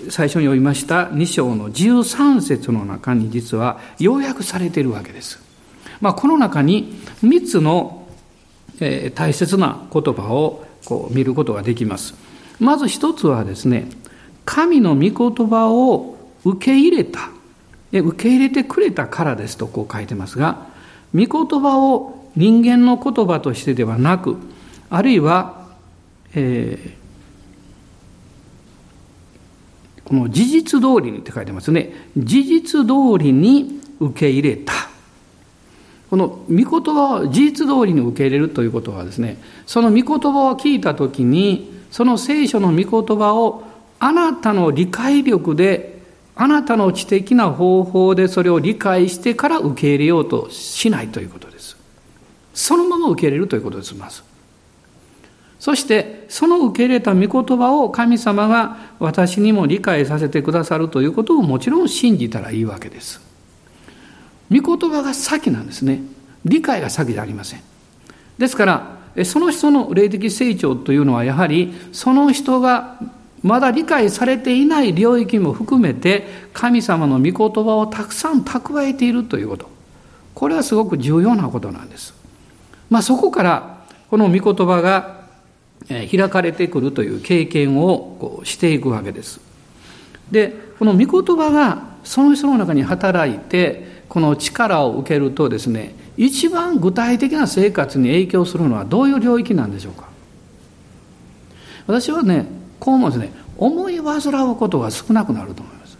[0.08, 5.49] 最初に読みました2章の13節の中に実は要約されているわけです。
[6.00, 8.06] まあ、この中に3つの、
[8.80, 12.14] え大切な言葉をこう見ることができます。
[12.58, 13.88] まず一つはですね、
[14.44, 17.30] 神の御言葉を受け入れた、
[17.92, 20.68] 受け入れてくれたからですとこう書いてますが、
[21.14, 24.36] 御言葉を人間の言葉としてではなく、
[24.88, 25.68] あるいは、
[26.34, 31.92] えー、この事実通りにって書いてますね。
[32.16, 34.89] 事実通りに受け入れた。
[36.10, 43.62] この御言葉を事実通りに受け入れるということはですね、その御言葉を聞いたときに、その聖書の御言葉を
[44.00, 46.00] あなたの理解力で、
[46.34, 51.76] あなたの知的な方法でそれを理解してから受け入れようとしないということです。
[52.54, 54.22] そのまま受け入れるということです、まず。
[55.60, 63.29] そして、その受け入れた御言葉を神様が私にも理解させてくださるということをもちろん信じたらいいわけです。
[64.50, 66.02] 御言葉が先なんですね。
[66.44, 67.60] 理解が先でありません。
[68.38, 72.98] ですから、その人の霊的成長というのはやはり、その人が
[73.42, 79.68] まだ理解されていない領域も含めて、神様の御言葉をたくさん蓄えているということ。
[80.34, 82.14] これはすごく重要なことなんです。
[82.88, 85.20] まあそこから、この御言葉が
[85.88, 89.40] 開かれてくるという経験をしていくわけです。
[90.30, 100.08] で、この御言葉がその人の中に働いて、この力を受けるとですね一番具体的な生活に影響するのはどういう領域なんでしょうか？
[101.86, 102.46] 私はね
[102.78, 103.32] こう思うんですね。
[103.56, 105.96] 思い煩うことが少なくなると思います。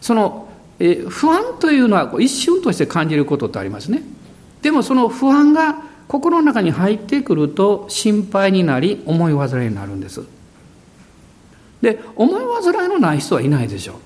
[0.00, 0.48] その
[0.80, 4.02] え不安というのは一瞬として感じることってありますね。
[4.62, 5.76] でもその不安が
[6.08, 10.22] 心の中に入ってくると心配になり思い煩いになるんです。
[11.82, 13.96] で思い煩いのない人はいないでしょう。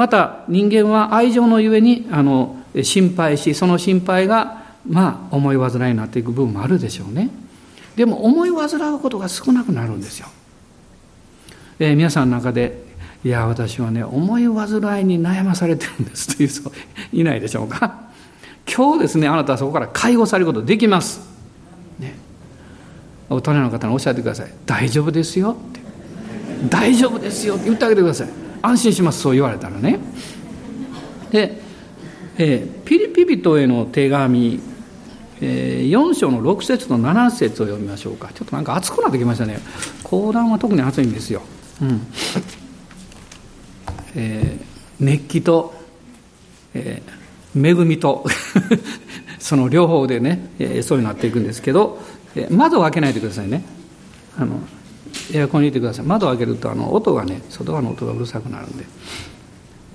[0.00, 7.28] また人間は愛情のゆえにあの心配しその心配がまあ思い煩いになっていく部分もあるでしょうね。
[7.96, 10.28] でも思い煩うことが少なくなるんですよ、
[11.78, 12.82] えー、皆さんの中で
[13.22, 16.72] いや私はね思い煩いに悩まされてるんですという人
[17.12, 18.08] いないでしょうか。
[18.74, 21.20] 今日ですねあなたはそこから解放されることできます、
[21.98, 22.16] ね、
[23.28, 24.52] 大人の方におっしゃってください。
[24.64, 25.80] 大丈夫ですよって。
[26.70, 28.49] 大丈夫ですよって言ってあげてください。
[28.62, 29.98] 安心しますそう言われたらね。
[31.30, 31.60] で、
[32.38, 34.60] えー、ピリピ人への手紙、
[35.40, 38.30] えー、4章の6節と7節を読みましょうか。
[38.34, 39.60] ちょっとなんか熱くなってきましたね。
[40.02, 41.42] 講談は特に熱いんですよ、
[41.80, 42.06] うん。
[44.14, 44.64] えー、
[45.04, 45.74] 熱気と、
[46.74, 48.26] えー、恵みと
[49.38, 52.00] その両方でね、えー、そうになっていくんですけど、
[52.34, 53.64] えー、窓を開けないでくださいね。
[54.38, 54.60] あの
[55.32, 56.06] エアコンに入れてください。
[56.06, 58.84] 窓を開けるとあの音がね外側の音がうるさくなるんで、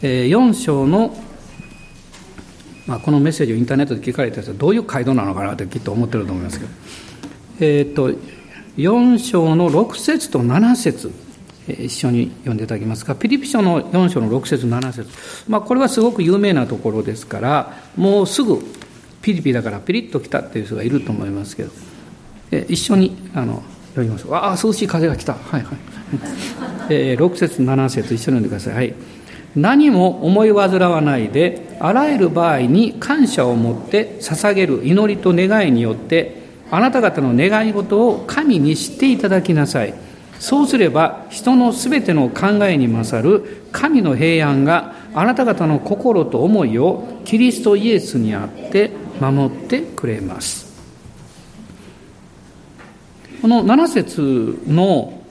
[0.02, 1.15] えー、4章の、
[2.88, 6.71] まあ、このメッセージをインターネットで聞かれたやつはどういう街道なのかなってきっと思ってると思いますけど。
[7.60, 8.12] えっ、と
[8.78, 11.12] 4章の6節と7節
[11.67, 13.15] 一緒に読んでいただきますか。
[13.15, 15.10] ピリピ書の4章の6節7節。
[15.48, 18.63] まあこれはすごく有名なところですからもうすぐ
[19.21, 21.71] ピリピだからピリッと来たっていう人がいると思いますけど。
[22.69, 23.63] 一緒にあの
[23.95, 24.34] 読みましょう。
[24.34, 25.34] ああ涼しい風が来た。
[25.34, 25.77] はいはい、
[26.89, 28.93] えー、6節7節一緒に読んでください、はい、
[29.56, 39.93] 何も思い煩わないであらゆる場合に感謝を持って捧げる祈りと願いによってあなた方の願い事を神に知っていただきなさい。
[40.39, 48.91] そうすれば人のすべての考えに勝る神の平安があなた方の心と思いをキリストイエスにあって
[49.21, 50.65] 守ってくれます。
[53.46, 55.21] この7節の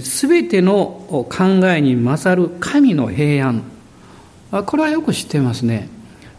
[0.00, 3.62] すべての考えに勝る神の平安。
[4.64, 5.90] これはよく知ってますね。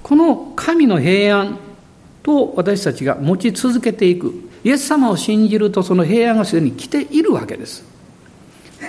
[0.02, 1.60] この神の平安
[2.24, 4.34] と私たちが持ち続けていく。
[4.64, 7.86] イエス様を信じるとその平安がすでに来ているわけです。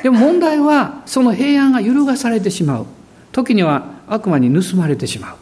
[0.02, 2.86] でも問題はその平安が揺るがされてしまう。
[3.32, 5.36] 時には悪魔に盗まれてしまう。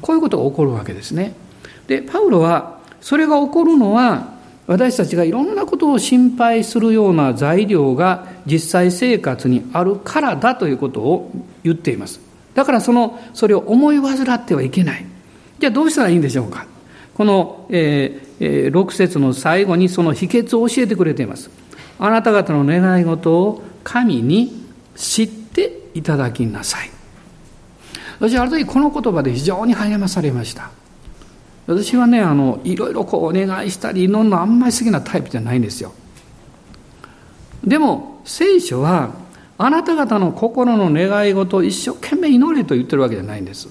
[0.00, 1.34] こういうことが起こるわけですね。
[1.88, 4.37] で、パウロはそれが起こるのは
[4.68, 11.32] 私たちがいろんなことを心配するような材料が実際生活にあるからだということを
[11.64, 12.20] 言っています。
[12.54, 15.06] だからその、それを思い煩ってはいけない。
[15.58, 16.66] じゃあどうしたらいいんでしょうか？
[17.14, 21.50] この、えー、6節の最後にその秘訣を教えてくれています。
[21.98, 26.90] あなた方の願い事を神に知っていただきなさい。
[28.20, 30.70] 私はある時この言葉で非常に励まされました。
[31.68, 35.92] 私はね、あの、いろいろこうお願いしたり祈るのあんまり好きなタイプじゃないんですよ。
[37.62, 39.10] でも、聖書は、
[39.58, 43.68] あなた方の心の願い事を一生懸命祈れと言ってるわけじゃないんです。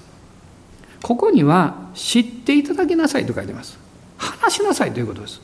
[1.01, 3.79] ここには、知っていただきなさいと書いてます。
[4.17, 5.41] 話しなさいということです。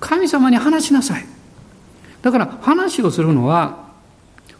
[0.00, 1.24] 神様に話しなさい。
[2.20, 3.90] だから話をするのは、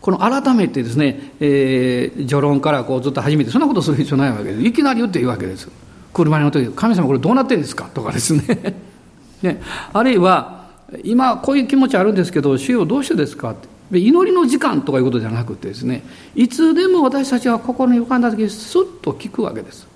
[0.00, 4.62] この改めてですね、えー、序論からこうずっと始めて、そんなことする必要ないわけです。
[4.62, 5.68] いきなり言っていいわけです。
[6.12, 7.88] 車に乗って神様これどうなってんですか？
[7.92, 8.76] とかですね
[9.42, 9.60] ね。
[9.92, 10.66] あるいは、
[11.04, 13.54] 今こういう気持ちあるんですけど、主よどうしてですか？
[13.90, 16.02] 祈りの時間とかいうことじゃなくてですね、
[16.34, 19.86] いつでも私たちは心に浮かんだ時にスッと聞くわけです。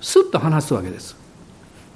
[0.00, 1.16] スッと話すわけです。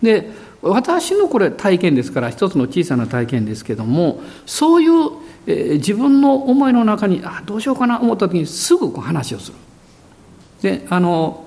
[0.02, 0.30] で、
[0.62, 5.10] 私のこれ体験ですから一つの小さな体験ですけどもそういう、
[5.46, 9.56] えー、自分の思いの中にあどうしようかな思った時にすぐこう話をする。
[10.62, 11.44] であの、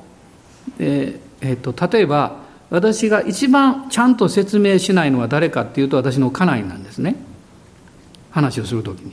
[0.80, 2.38] えーえーと、例えば
[2.70, 7.16] 私が一番ちゃんと説明しないのは誰かっていうと私の家内なんですね
[8.30, 9.12] 話をする時に。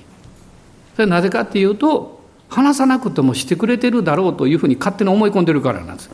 [0.95, 6.11] それはなぜかっていうと話さなくてもしてくれてるだろうというふうに勝手に思い込んでるからなんです。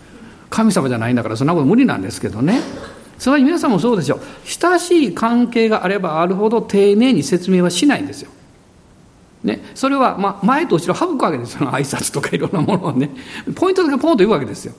[0.51, 2.61] 神様じゃないんだからそんなこと無理なんですけどね。
[3.19, 4.21] つまり皆さんもそうでしょう。
[4.45, 8.31] 親しい関係があればあるほど丁寧に説明はしないんですよ。
[9.43, 11.69] ね、それは、まあ、前と後ろ省くわけですよ。
[11.71, 13.11] 挨拶とかいろんなものをね。
[13.55, 14.75] ポイントだけポンと言うわけですよ。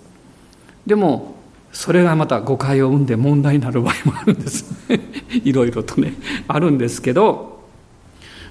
[0.85, 1.35] でも、
[1.71, 4.65] それがまた誤解を生んで問題になる場合もあるんです。
[5.43, 6.13] いろいろとね、
[6.47, 7.59] あるんですけど、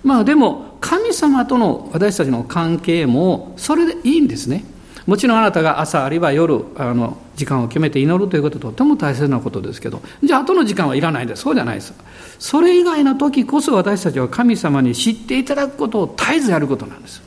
[0.03, 4.65] まあでも、神様との私たちの関係も、それでいいんですね。
[5.07, 11.93] もちろんあなたが朝あるいは夜あの時間を決めて祈るということはとても大切なことですけどじゃあ後の時間はいらないんですそうじゃないです
[12.39, 17.23] それ以外の時こそ私たちは神様に知っていただくことを絶えずやることなんです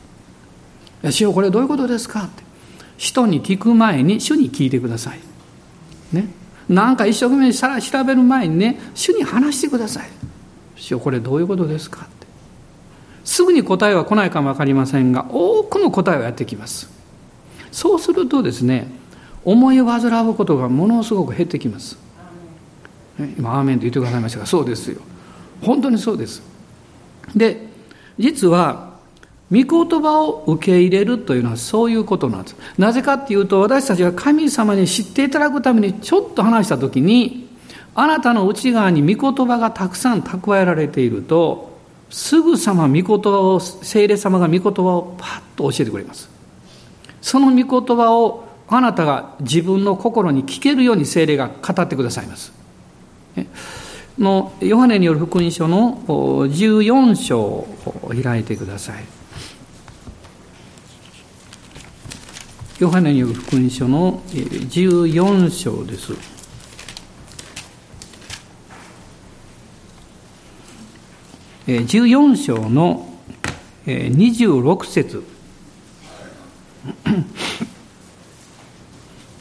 [1.11, 2.43] 「主よこれどういうことですか?」って
[2.97, 5.19] 人に聞く前に主に聞いてください。
[6.11, 6.27] ね。
[6.67, 10.09] なんか一生懸命調べる前にね主に話してください。
[10.75, 12.27] 主よこれどういうことですかって。
[13.23, 16.89] すぐに答えは来ないかも分かりませんが多くの答えはやってきます。
[17.71, 18.87] そうするとですね
[19.45, 21.97] 思い煩うことがものすごく減ってきます、
[23.17, 23.33] ね。
[23.37, 24.99] 今アーメンと言ってくださいましたがそうですよ。
[25.61, 26.41] 本当にそうです。
[27.35, 27.67] で
[28.17, 28.86] 実は
[29.51, 37.47] 御言葉を受け入れるというのはそういうことなんですなぜかっていうと私たちは神様に知っていただくためにちょっと話した時に
[37.95, 41.77] あなたの内側に御言葉がたくさん蓄えられていると
[42.09, 46.29] すぐさま御言葉を聖霊様が御言葉をパッと教えてくれます
[47.21, 52.51] その御言葉をあなたが自分の心に聞けるように精霊が語ってくださいます。
[54.19, 57.67] のヨハネによる福音書の14章を
[58.21, 59.16] 開いてください。
[62.79, 66.13] ヨハネによる福音書の14章です。
[71.65, 73.11] 14章の
[73.87, 75.23] 26節。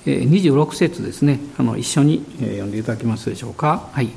[0.07, 1.39] 26節ですね。
[1.59, 3.91] あの一緒に読んでいただけますでしょうか？
[3.93, 4.09] はい。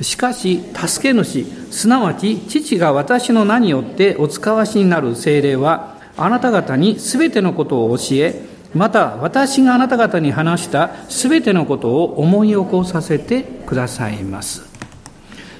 [0.00, 8.40] しかし助け主すなわち父が私の名によってお使わしになる精霊はあなた方にすべてのことを教え
[8.74, 14.64] また私があなた方に話したすべてのことを思い起こさせてくださいます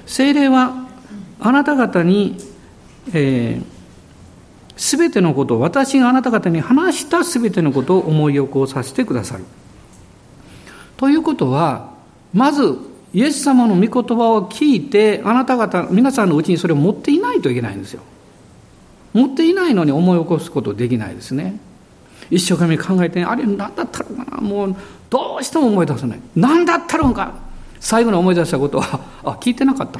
[0.05, 0.87] 精霊は
[1.39, 2.37] あなた方に、
[3.13, 3.77] えー
[4.77, 9.43] すべてのことを、私があなた方に話したすべてのことを思い起こさせてくださる。
[10.95, 11.91] ということは、
[12.33, 12.77] まず、
[13.13, 18.01] イエス様の御言葉を聞いて、あなた方、皆さんのうちにそれを持っていないといけないんですよ。
[19.13, 21.59] 持っていないのに思い起こすことできないですね。
[22.29, 24.41] 一生懸命考えて、あれ何だったのかな？
[24.41, 24.75] もう、
[25.09, 26.19] どうしても思い出せない。
[26.35, 27.33] 何だったのか？
[27.79, 29.99] 最後に思い出したことは、あ、聞いてなかった。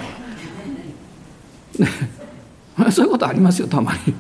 [2.92, 4.14] そういうことありますよ、たまに。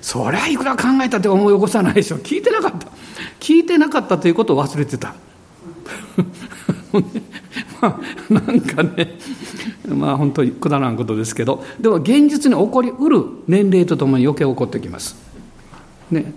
[0.00, 2.88] そりゃいくら考えたって思い起こさないでしょ聞いてなかった
[3.40, 5.14] 聞いてなかったということを忘れてた
[7.80, 9.18] まあ、なんかね
[9.88, 15.16] まあ本当にくだらんことですけどでも現実に起こりうる年齢とともに余計起こってきます。
[16.10, 16.32] ね。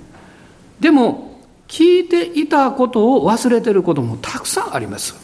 [0.80, 5.16] でも聞いていたことを忘れてることもたくさんあります。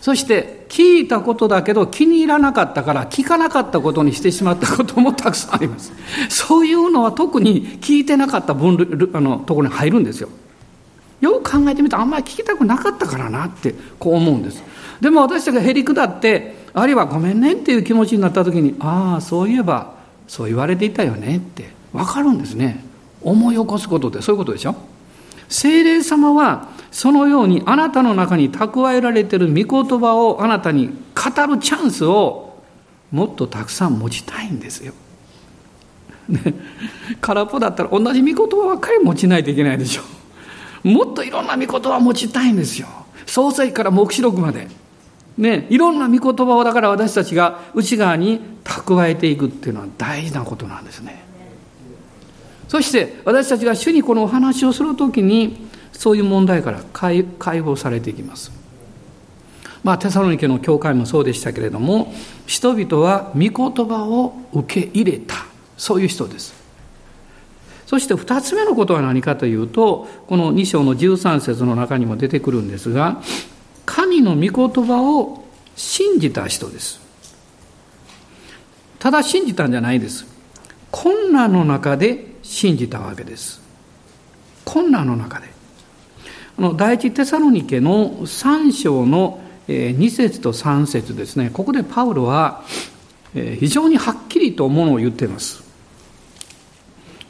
[0.00, 5.92] そして聞いたことだけど気に入らなかったから聞かなかったことにしてしまったこともたくさんあります。
[6.28, 10.28] そういうのは特に聞いてなかった分類あのところに入るんですよ。
[11.20, 14.62] よく考えてみたらあんまり聞きたくなかったからなってこう思うんです
[15.00, 19.94] でも私たちがへりくだってあるいはごめんねっていう気持ちになった時にああそういえば
[20.26, 22.84] そう言われていたよねって分かるんですね
[23.22, 24.76] 思い起こすことってそういうことでしょ？
[25.48, 32.60] 精霊様はそのようにあなたの中に蓄えられている御言葉をあなたに語るチャンスを
[33.10, 34.92] もっとたくさん持ちたいんですよ。
[36.28, 36.54] ね、
[37.22, 40.02] 空っぽだったら同じ御言葉ばっかり持ちないといけないでしょ。
[40.82, 42.88] もっといろんな御言葉を持ちたいんですよ。
[43.26, 44.68] 創世記から黙示録まで。
[45.36, 51.22] ね、いろんな御言葉をだから私たちが内側に蓄えていくっていうのは大事なことなんですね。
[52.66, 57.24] そして私たちが主にこのお話をするときにそういう問題から解
[57.60, 58.58] 放されていきます。
[59.84, 62.12] まあ、テサロニケの教会もそうでしたけれども
[62.46, 65.36] 人々は御言葉を受け入れた
[65.76, 66.57] そういう人です
[67.88, 73.22] そして2つ目のことは何かというとこの2章の13節の中にも出てくるんですが
[73.86, 77.00] 神の御言葉を信じた人です。
[78.98, 80.26] ただ信じたんじゃないです。
[80.90, 83.62] 困難の中で信じたわけです。
[84.66, 85.48] 困難の中で。
[86.58, 91.48] あの第一テサロニケの3章の2節と3節ですね。
[91.50, 92.64] ここでパウロは
[93.32, 95.67] 非常にはっきりとものを言っています。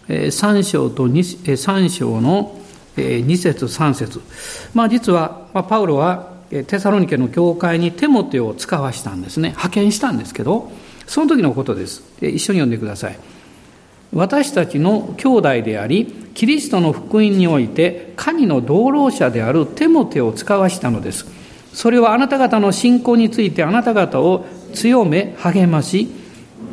[0.09, 2.59] 3章と3章の
[2.97, 4.21] 2節3節。
[4.75, 9.51] まあ実はパウロはテサロニケの教会にテモテを使わしたんですね。
[9.51, 10.73] 派遣したんですけど
[11.07, 12.03] その時のことです。
[12.21, 13.19] 一緒に読んでください。
[14.13, 21.27] 私たちの兄弟でありキリストの福音において神の道路者であるテモテを使わしたのです。
[21.75, 26.09] それはあなた方の信仰についてあなた方を強め励まし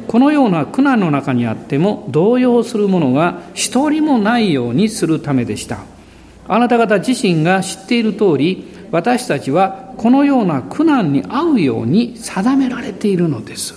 [0.08, 5.80] このような苦難の中にあっても動揺する者が一人もないようにするためでした。
[6.48, 13.74] あなた方自身が知っている通り私たちはこのような苦難に遭うように定められているのです。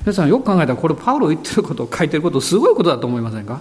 [0.00, 3.60] 皆さんよく考えたらこれパウロ言ってること書いてることすごいことだと思いませんか？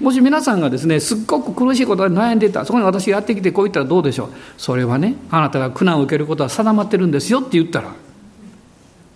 [0.00, 4.28] もし皆さんがですねすっごく苦しいことで悩んでいたそこに私やってきてこう言ったらどうでしょう？
[4.56, 7.92] それはねあなたが苦難を受けることは定まってるんですよって言ったら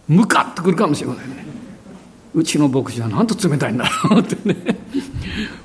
[0.09, 1.45] ムカッとくるかもしれませんね。
[2.35, 4.57] うちの牧師はなんと冷たいんだろうってね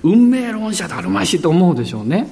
[0.03, 2.29] 運命論者であるましいと思うでしょうね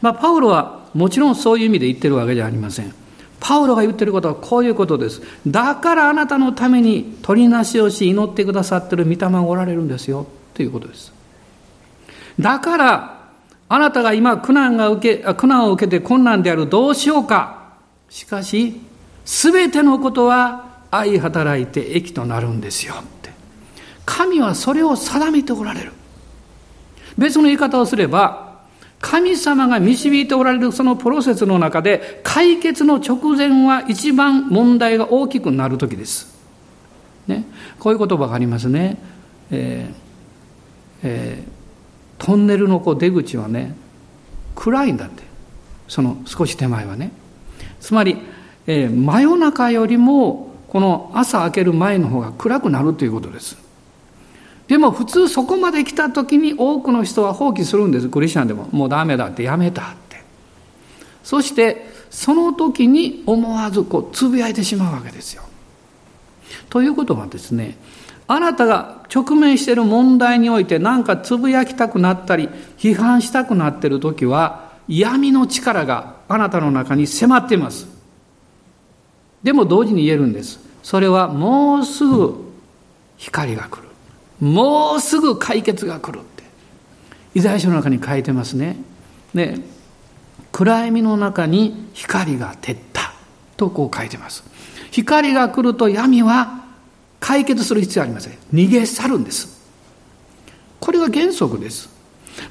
[0.00, 2.94] まあパウロはもちろんそういう意味で言ってるわけじゃありません
[3.40, 5.22] パウロが言ってることはこういうことです。
[5.46, 10.26] だからあなたのために取りなしをし祈ってくださってる御霊がおられるんですよ。
[10.54, 11.12] ということです。
[12.40, 13.28] だから、
[13.68, 16.68] あなたが今苦難が受け、苦難を受けて困難である。
[16.68, 17.74] どうしようか。
[18.08, 18.80] しかし、
[19.24, 22.94] すべてのことは愛働いて益となるんですよ。
[24.06, 25.92] 神はそれを定めておられる。
[27.18, 28.46] 別の言い方をすれば、
[29.00, 36.34] 神様が導いておられるそのプロセスの中で解決の直前は一番問題が大きくなる時です。
[37.26, 37.44] ね、
[37.78, 38.96] こういう言葉がありますね。
[39.50, 40.06] えー
[41.02, 43.76] えー、トンネルのこう出口はね
[44.54, 45.22] 暗いんだって
[45.88, 47.12] その少し手前はね。
[47.80, 48.16] つまり、
[48.66, 53.65] えー、真夜中よりもこの朝明ける前の方が暗くなるということです。
[54.68, 58.08] でも普通そこまで来た時に多くの人は放棄するんです。
[58.08, 58.68] クリスチャンでも。
[58.72, 60.22] もうダメだってやめたって。
[61.22, 65.42] そしてその時に思わずこうつぶやいてしまうわけですよ。
[66.68, 67.76] ということはですね
[68.28, 72.48] あなたが直面している問題において何かつぶやきたくなったり
[72.78, 77.86] 批判したくなっている時は闇の力があなたの中に迫っています。
[79.42, 80.58] でも同時に言えるんです。
[80.82, 82.34] それはもうすぐ
[83.16, 83.85] 光が来る。
[84.40, 86.44] もうすぐ解決が来るって。
[87.34, 88.76] イザヤ書の中に書いてますね。
[89.34, 89.60] ね、
[90.52, 93.12] 暗闇の中に光が照った
[93.56, 94.44] とこう書いてます。
[94.90, 96.64] 光が来ると闇は
[97.20, 98.34] 解決する必要ありません。
[98.52, 99.56] 逃げ去るんです。
[100.80, 101.95] これが原則です。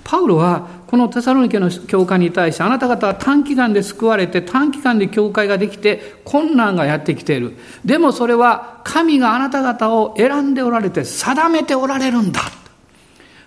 [0.04, 7.58] パウロはこのテサロニケの教会に対してあなた方は短期間で救われて短期間で教会ができて困難がやってきている。
[7.84, 12.42] でもそれは神があなた方を選んでおられて定めておられるんだ。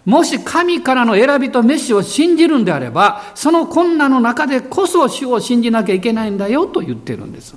[0.04, 7.54] もし神からの選びと召しを信じるんであれば、その困難の中でこそ主を信じなきゃいけないんだよと言ってるんです。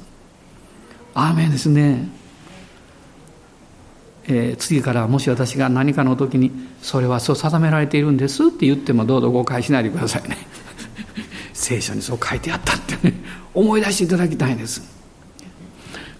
[1.13, 2.20] アーメンですね。
[4.33, 6.51] えー、次からもし私が何かの時に
[6.81, 10.37] それはそう定められているんですって言ってもどうぞ誤解しないでくださいね。
[11.53, 13.13] 聖書にそう書いてあったってね。
[13.53, 14.81] 思い出していただきたいんです。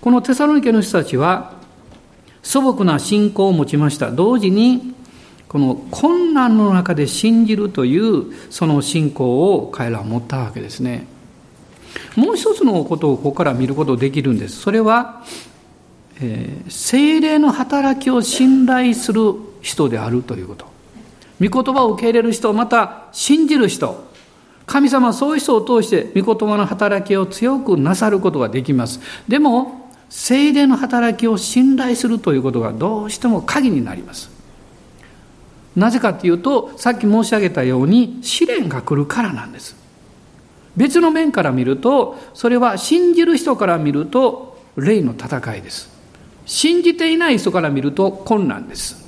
[0.02, 1.54] このテサロニケの人たちは
[2.44, 4.12] 素朴な信仰を持ちました。
[4.12, 4.94] 同時に
[5.48, 11.08] この困難の中で信じるというその信仰を彼らは持ったわけですね。
[12.18, 14.60] もう一つのことをここから見ることできるんです。
[14.60, 15.24] それは
[16.20, 20.66] えー、精霊の働きを信頼する人であるということ。
[21.40, 24.10] 御言葉を受け入れる人、また信じる人。
[24.68, 29.00] 神様はそういう人を通して御言葉の働きを強くなさることができます。
[29.28, 34.30] でも、精霊の働きを信頼するということがどうしても鍵になります。
[35.76, 39.76] なぜかというと、さっき申し上げたように試練が来るからなんです。
[40.76, 45.91] 別の面から見ると、それは信じる人から見ると、霊の戦いです。
[46.52, 49.08] 信じていない人から見ると困難です。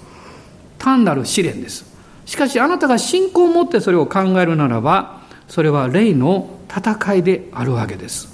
[0.77, 1.85] 単なる試練です。
[2.25, 8.29] しかしあなたが信仰を持ってそれを考えるならば、それは霊の戦いであるわけです。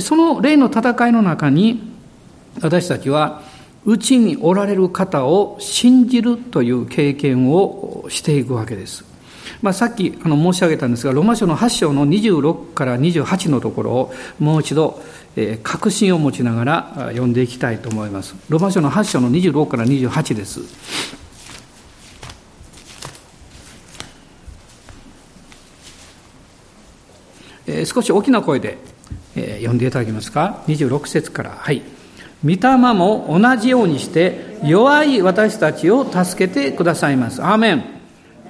[0.00, 1.92] その霊の戦いの中に、
[2.62, 3.42] 私たちは、
[3.84, 9.04] うちにおられる方を信じるという経験をしていくわけです。
[9.62, 15.02] まあ、さっきあの申し上げたんですが、ロマ書の8章の26から28のところをもう一度
[15.40, 18.34] えー、確信を持ちながら読んでいきたいと思います。
[18.48, 20.60] ロマ書の8章の26から28です。
[27.68, 28.78] えー、少し大きな声で、
[29.36, 31.50] えー、読んでいただけますか？26節から。
[31.50, 31.82] はい。
[32.44, 37.44] 御霊も同じようにして弱い私たちを助けてくださいます。
[37.44, 37.97] アーメン。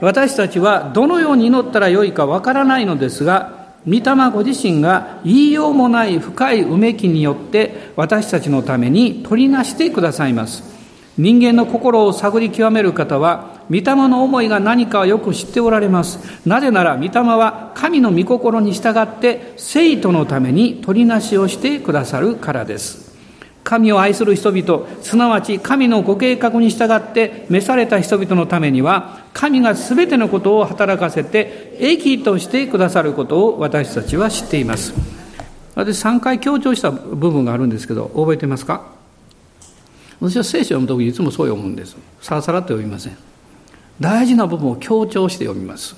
[0.01, 10.63] 私たちはどのように祈ったらよいかわからないのですが、御霊ご自身が言いようもない深いうめきによって私たちのために取りなしてくださいます。
[11.17, 16.19] 人間の心を探り極める方は、御霊の思いが何かをよく知っておられます。
[16.47, 23.08] なぜなら、御霊は神の御心に従って生徒のために取りなしをしてくださるからです。
[23.69, 34.95] 神を愛する人々、すなわち神のご計画に従って召された人々のためには、神が全てのことを働かせて、益としてくださることを私たちは知っています。
[35.75, 38.87] 私3回強調した部分があるんですけど、覚えてますか？
[40.19, 41.95] 私は聖書を読むときにいつもそう読むんです。
[42.23, 43.19] さらさらと読みません。
[44.01, 45.95] 大事な部分を強調して読みます。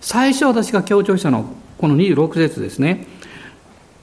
[0.00, 1.44] 最初私が強調したのは、
[1.76, 3.08] この26節ですね。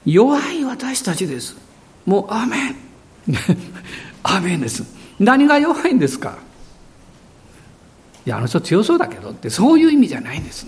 [0.04, 1.56] 弱い私たちです。
[2.06, 2.76] もうアーメン。
[4.22, 4.84] アーメンです。
[5.18, 6.36] 何が弱いんですか？
[8.24, 10.66] いやあの人強そうだけどってそういう意味じゃないんです。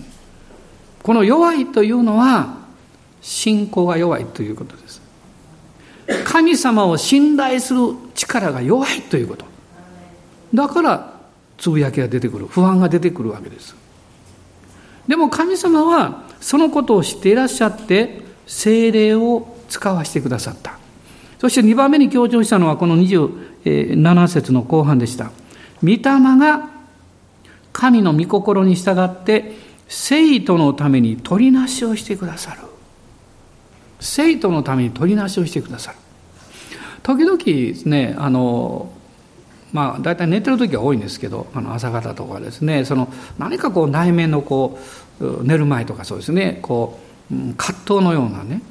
[1.03, 2.57] この弱いというのは
[3.21, 5.01] 信仰が弱いということです。
[6.25, 7.79] 神様を信頼する
[8.13, 9.45] 力が弱いということ。
[10.53, 11.13] だから
[11.57, 13.75] つぶやきが出てくる不安が出てくるわけです。
[15.07, 20.77] でも神様はそのことを知っていらっしゃって精霊を使わせてくださった。
[21.39, 25.31] そして2番目に強調したのはこの27節の後半でした。
[25.81, 25.99] 御霊
[26.37, 26.69] が
[27.73, 29.53] 神の御心に従って
[29.87, 32.61] 生徒のために取りなしをしてくださる。
[33.99, 35.97] 生徒のために取りなしをしてくださる。
[37.03, 38.91] 時々ですね、あの、
[39.73, 44.79] まあ、大体寝てる時は多いんですけど、あの朝方とかですね、その何かこう内面のこ
[45.19, 46.99] う、寝る前とかそうですね、こ
[47.31, 48.61] う、葛藤のようなね、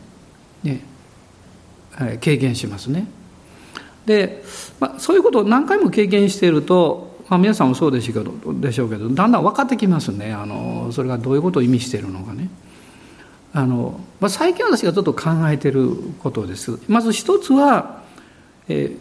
[0.62, 0.80] ね
[2.20, 3.06] 経験しますね。
[4.06, 4.42] で、
[4.80, 12.48] まあ、そういうことを何回も経験していると、まあ、皆さんもそうでしょうけどでしょうけどだんだん分かってきますねあのそれがどういうことを意味しているのかね。
[13.56, 16.80] あのまあ、最近私がちょっと考えていることです。
[16.88, 18.02] まず一つは、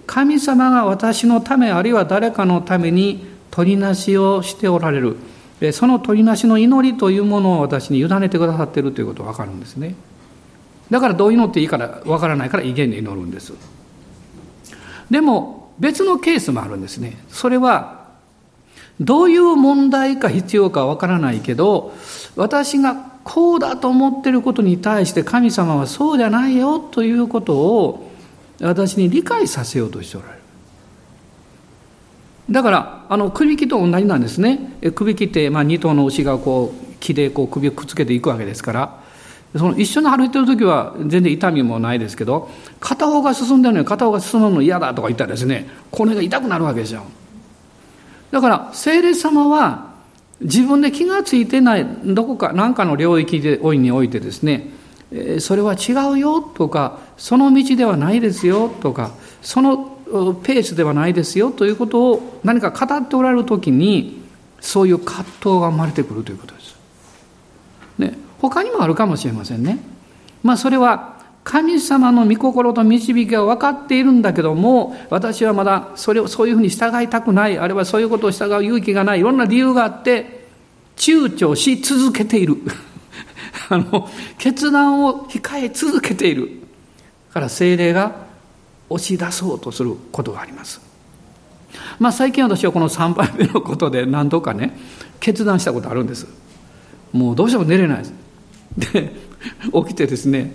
[0.06, 5.16] 神様が私のためあるいは誰かのために取りなしをしておられる
[5.72, 9.96] その取りなしの祈りというものを私に委ねてくださっているということが分かるんですね。
[10.94, 13.52] だからどう祈っていいからわからないから威厳で祈るんです。
[15.10, 17.18] でも別のケースもあるんですね。
[17.30, 18.10] それは
[19.02, 21.96] どういう問題か必要かわからないけど
[22.36, 28.12] 私がこうだと思ってることに対して神様はそうじゃないよということを
[28.62, 30.40] 私に理解させようとしておられる。
[32.52, 34.78] だからあの首切と同じなんですね。
[34.94, 39.03] 首切って、まあ、2頭の牛がこう木でこう首をくっつけていくわけですから。
[39.56, 42.50] その一緒に歩いてる時は全然痛みもないですけど
[42.80, 47.04] 片方が進んでるのに片方が進むの嫌だとか言ったらですね骨が痛くなるわけですよ
[48.32, 49.94] だから聖霊様は
[50.42, 54.72] 自分で気がついてないどこか何かの領域でおいにおいてですね
[55.40, 59.98] それは違うよとか、その道ではないですよとか、その
[60.44, 64.24] ペースではないですよということを何か語っておられる時に、
[64.60, 66.76] そういう葛藤が生まれてくるということです。
[68.00, 68.18] ね、
[68.50, 69.80] 他にもあるかもしれませんね。
[70.44, 80.46] まあそれは神様の御心と導きが分かっているんだけども、私はまだそれをそういうふうに従いたくない、あるいはそういうことを従う勇気がない、いろんな理由があって、
[80.98, 82.58] 躊躇し続けている。
[83.70, 86.50] あの、決断を控え続けている。
[87.30, 88.12] だから精霊が
[88.90, 90.82] 押し出そうとすることがあります。
[91.98, 94.78] まあ最近私はこの3杯目のことで何度かね、
[95.22, 96.28] 決断したことあるんです。
[97.14, 98.23] もうどうしても寝れないです。
[98.78, 99.14] で、
[99.74, 100.52] 起きてですね、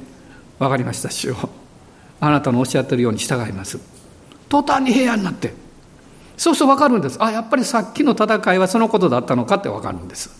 [0.58, 1.36] 分かりました主よ。
[2.20, 3.78] あなたのおっしゃってるように従います。
[4.48, 5.52] 途端に平安になって
[6.36, 7.22] そうすると分かるんです。
[7.22, 10.30] あやっぱりさっきの戦いはそのことだったのかって分かるんです。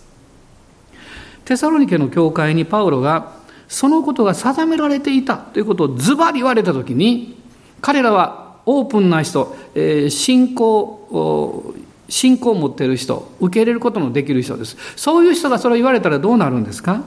[1.44, 3.32] テサロニケの教会にパウロが
[3.68, 7.38] そのことが定められていたということをズバリ言われた時に
[7.80, 11.74] 彼らはオープンな人、えー、信仰
[12.08, 14.76] 信仰を持っている人受け入れることのできる人です。
[14.96, 17.02] そういう人がそれを言われたらどうなるんですか？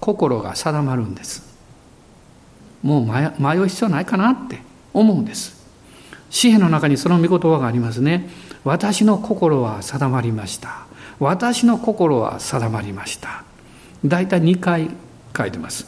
[0.00, 1.50] 心が定まるんです
[2.82, 5.60] もう迷う必要ないかなって思うんです。
[6.30, 8.28] 詩篇の中にその御言葉がありますね。
[8.64, 10.86] 私の心は定まりました。
[11.18, 13.44] 私の心は定まりました。
[14.04, 14.90] 大体2回
[15.36, 15.86] 書いてます。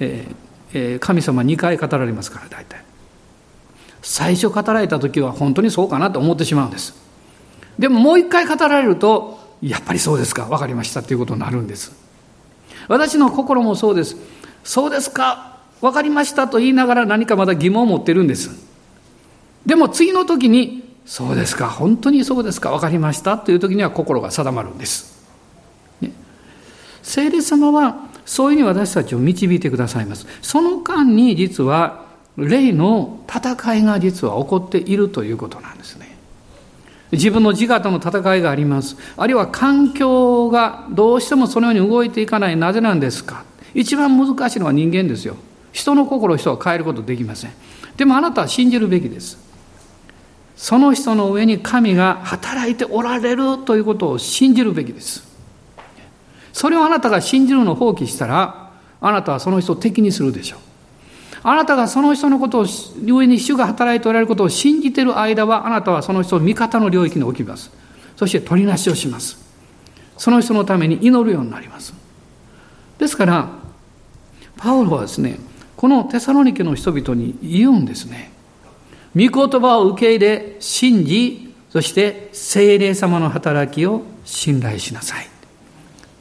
[0.00, 0.34] えー
[0.74, 2.82] えー、神様2回語られますから大体。
[4.02, 6.94] 最初語られた時は本当にそうかなと思ってしまうんです。
[7.78, 12.01] でももう一回語られると、やっぱりそうですか、分かりましたということになるんです。
[12.88, 14.16] 私の心もそうです。
[14.64, 18.50] そうですか、分かりましたと言いながら何かまだ疑問を持ってるんです。
[19.66, 25.20] でも次の時に、そうですか、本当にそうですか、分かりましたという時には心が定まるんです。
[26.00, 26.12] ね、
[27.02, 30.26] 聖霊様はそういうふうに私たちを導いてくださいます。
[30.42, 32.02] その間に実は
[32.36, 36.11] 霊の戦いが実は起こっているということなんですね。
[37.12, 38.96] 自分の自我との戦いがあります。
[39.16, 42.56] あるいは環境がどうしてもそのように動いていかない。
[42.56, 43.44] なぜなんですか
[43.74, 45.36] 一番難しいのは人間ですよ。
[45.72, 47.52] 人の心を人は変えることできません。
[47.96, 49.38] でもあなたは信じるべきです。
[50.56, 55.22] その人の上に神が働いておられるということを信じるべきです。
[56.52, 60.60] それをあなたが信じるのを放棄したら、あなたはその人を敵にするでしょう。
[61.44, 62.66] あなたがその人のことを、
[63.04, 67.70] 上に主が働いておられることを信じている間は、あなたはその人を味方の領域に置きます。
[68.16, 69.38] そして取りなしをします。
[70.16, 71.94] その人のために祈るようになります。
[72.98, 73.48] ですから、
[74.56, 75.40] パウロはですね、
[75.76, 78.30] このテサロニケの人々に言うんですね。
[79.16, 85.26] 御言葉を受け入れ、信じ、そして精霊様の働きを信頼しなさい。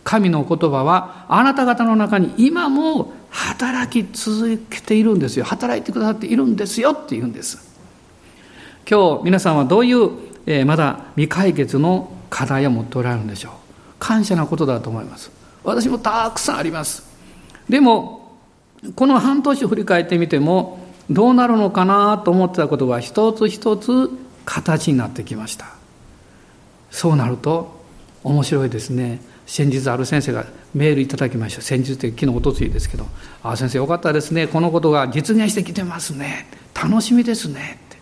[0.03, 5.45] 神の言葉はあなた方の中に今も働き続けているんですよ。
[5.45, 7.71] 働いてくださっているんですよって言うんです。
[8.89, 10.11] 今日皆さんはどういう、
[10.45, 13.51] えー、まだ未解決の課題を持っておられるんでしょう。
[13.99, 15.31] 感謝なことだと思います。
[15.63, 17.03] 私もたくさんあります。
[17.69, 18.37] でも
[18.95, 20.79] この半年振り返ってみても
[21.09, 24.09] どうなるのかなと思ってたことが一つ一つ
[24.45, 25.67] 形になってきました
[26.89, 27.79] そうなると
[28.23, 29.21] 面白いですね
[29.51, 31.61] 先日ある先生がメールいただきました。
[31.61, 33.05] 先日って昨日おとついですけど
[33.43, 34.47] 「ああ先生よかったですね。
[34.47, 36.47] このことが実現してきてますね。
[36.73, 37.97] 楽しみですね」って。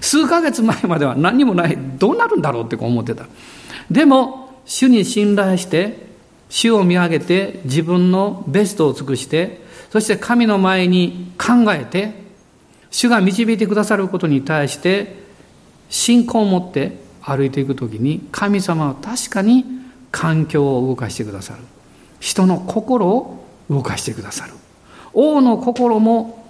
[0.00, 1.76] 数ヶ月前までは何もない。
[1.98, 3.26] どうなるんだろうって思ってた。
[3.90, 6.06] でも主に信頼して
[6.48, 9.60] 主を見上げて自分のベストを尽くして
[9.90, 12.12] そして神の前に考えて、
[12.90, 15.16] 主が導いてくださることに対して、
[15.90, 19.64] 信仰を持って歩いていくときに、神様は確かに
[20.10, 21.60] 環境を動かしてくださる。
[22.20, 24.52] 人の心を動かしてくださる。
[25.12, 26.46] 王の心も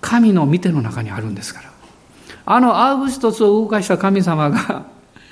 [0.00, 1.72] 神の見ての中にあるんですから。
[2.44, 4.86] あのアウグストスを動かした神様が、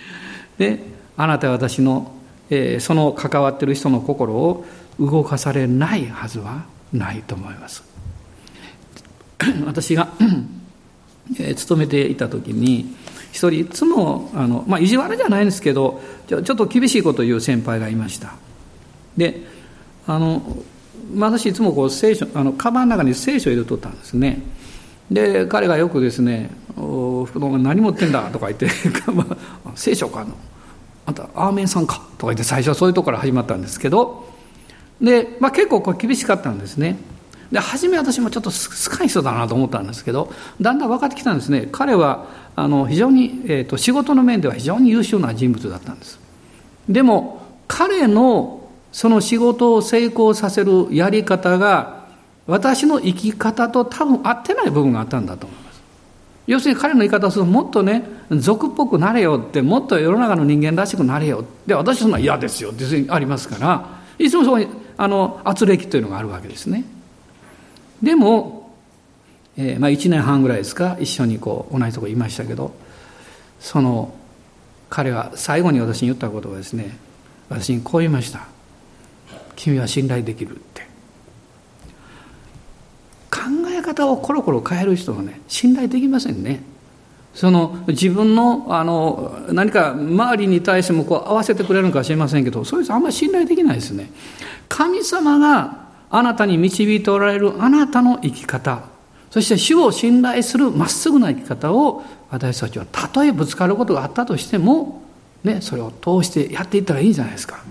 [0.59, 0.83] ね、
[1.17, 2.13] あなたは私の、
[2.51, 4.65] えー、その関わってる人の心を
[4.99, 7.83] 動かされないはずはないと思います
[9.67, 10.09] 私が
[11.39, 12.95] え、勤めていた時に
[13.33, 18.35] 一人いつもあの、まあ、意地悪じゃないんですけどちょちょっと厳しいことを言う先輩がいました。
[19.17, 19.43] で
[20.07, 20.43] あの
[21.17, 24.43] 私いつもこう聖書あのカバンの中に聖書を入れとったんですね。
[25.11, 28.69] で彼がよくですね「お何持ってんだ」とか言って
[29.75, 30.35] 「聖書かの
[31.07, 34.31] あんたアーメンさんか」とか言って最初はそういうところから始まったんですけど
[35.01, 36.97] で、まあ、結構こう厳しかったんですね。
[37.51, 41.69] で、初め私もちょっと少い人だなと思ったんですけど、だんだん分かってきたんですね。
[41.73, 42.27] 彼は、
[42.57, 46.19] あの、非常に、えっ、ー、と、仕事の面では非常に優秀な人物だったんです。
[46.89, 52.01] でも、彼のその仕事を成功させるやり方が、
[52.47, 55.83] 私の生き方と多分合ってない部分があったんだと思います。
[56.47, 61.45] 要するに彼の言い方をするともっとね、俗っぽくなれよって、もっと世の中の人間らしくなれよ。
[61.67, 66.85] で、私そんな嫌ですよってありますから、いつもそこに、あの、圧力というのがあるわけですね。
[68.03, 68.60] でも、
[69.61, 72.73] えー、まあ1年半ぐらいですか、一緒にこう、同じとこいましたけど、
[73.61, 74.15] その、
[74.89, 76.97] 彼は最後に私に言ったことはですね、
[77.51, 78.49] 私にこう言いました。
[79.57, 80.81] 君は信頼できるって。
[83.31, 86.63] 考え方をコロコロ変える人はね、信頼できませんね。
[87.35, 94.11] その自分のあの何か周りに対してもこう合わせてくれるのかもしれませんけど、そういう人あんまり信頼できないですね。
[94.69, 98.83] 神様があなたに導いておられるあなたの生き方、
[99.31, 105.03] そして主を信頼するまっすぐな生き方を私たちはたとえぶつかることがあったとしても、
[105.45, 107.63] ね、それを通してやっていったらいいじゃないですか。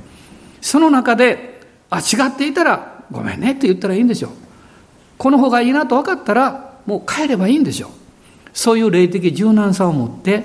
[0.61, 4.31] その中で、あ、違っていたらごめんねって言ったらいいんでしょう。
[5.17, 7.89] この方がいいなと分かったら、もう帰ればいいんでしょう。
[8.53, 10.43] そういう霊的柔軟さを持って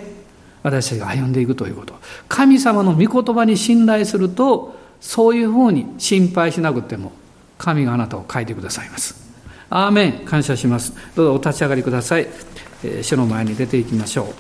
[0.62, 1.95] 私たちが歩んでいくということ。
[2.29, 7.12] 神様の御言葉に信頼すると、そういうふうに心配しなくても、
[7.59, 9.24] 神があなたを変えてくださいます。
[9.75, 10.93] アーメン感謝します。
[11.16, 12.29] どうぞお立ち上がりください。
[12.85, 14.35] え、主の前に出ていきましょう。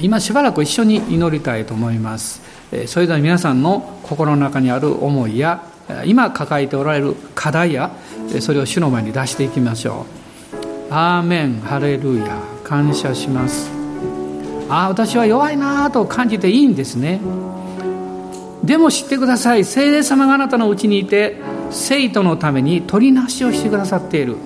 [0.00, 2.40] 今しばらく一緒に祈りたいと思います。
[2.86, 5.64] それでは皆さんの心の中にある思いや
[6.04, 7.90] 今抱えておられる課題や
[8.40, 10.06] それを主の前に出していきましょ
[10.88, 10.94] う。
[10.94, 13.72] アーメンハレルヤ感謝します。
[14.68, 17.20] ああ私は弱いなと感じていいんですね。
[18.62, 21.40] でも知ってください聖霊様があなたのうちにいて
[21.72, 24.36] 生徒のために取りなしをしてくださっている。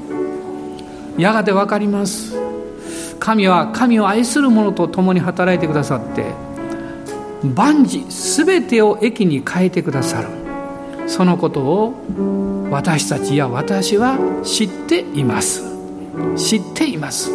[1.18, 2.34] やがて分かります。
[3.18, 6.26] 神は神を愛する者と共に働いてくださって
[7.42, 10.28] 万事全てを益に変えてくださる。
[11.08, 11.94] そのことを
[12.70, 15.62] 私たちや私は知っています。
[16.36, 17.30] 知っています。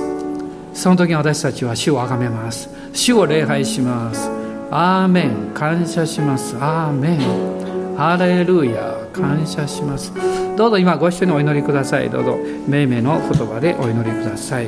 [0.73, 2.69] その時に私たちは主を崇めます。
[2.93, 4.29] 主を礼拝します。
[4.69, 5.51] アーメン。
[5.53, 6.55] 感謝します。
[6.57, 7.95] アーメン。
[7.97, 9.00] ハレルヤ。
[9.13, 10.13] 感謝します。
[10.57, 12.09] どうぞ今ご一緒にお祈りください。
[12.09, 12.37] どうぞ
[12.67, 14.67] 命名の言葉でお祈りください。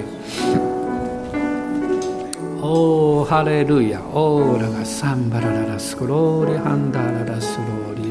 [2.62, 4.02] おーハレルヤ。
[4.02, 8.04] オーラがサンバラララスクローリハンダララスローリ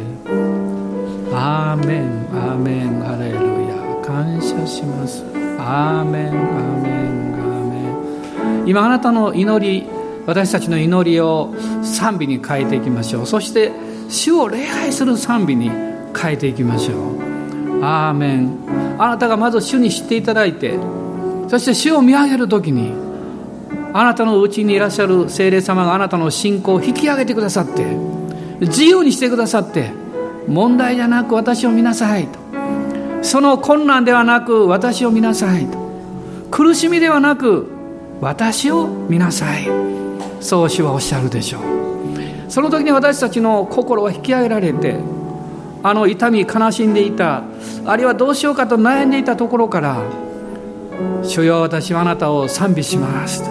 [1.35, 3.01] アーメンアーメン。
[3.01, 3.37] ハレル
[3.69, 3.73] ヤ。
[4.05, 5.25] 感謝します。
[5.59, 6.35] アーメンアー
[6.83, 7.69] メンアー
[8.57, 8.69] メン。
[8.69, 9.87] 今あなたの祈り
[10.27, 13.27] 私たちの祈りを賛美に変えていきましょう。
[13.27, 13.73] そして
[14.09, 15.71] 主を礼拝する賛美に
[16.17, 17.85] 変えていきましょう。
[17.85, 18.63] アーメン。
[18.99, 20.79] あなたがまず主に知っていただいて
[21.49, 22.93] そして主を見上げる時に
[23.93, 27.85] あなたのうちにいらっしゃる精霊様があなたの信仰を引き上げてくださって
[28.61, 29.91] 自由にしてくださって
[30.47, 32.39] 問題じゃなく私を見なさいと。
[33.23, 35.79] その困難ではなく私を見なさいと。
[36.51, 37.69] 苦しみではなく
[38.21, 39.69] 私を見なさい。
[40.41, 41.63] そう主はおっしゃるでしょう。
[42.49, 44.97] その時に私たちの心は引き上げられて
[45.83, 47.43] あの痛み悲しんでいた
[47.85, 49.99] あるいはどうしようかと悩んでいたところから
[51.23, 53.45] 「主よ私はあなたを賛美します」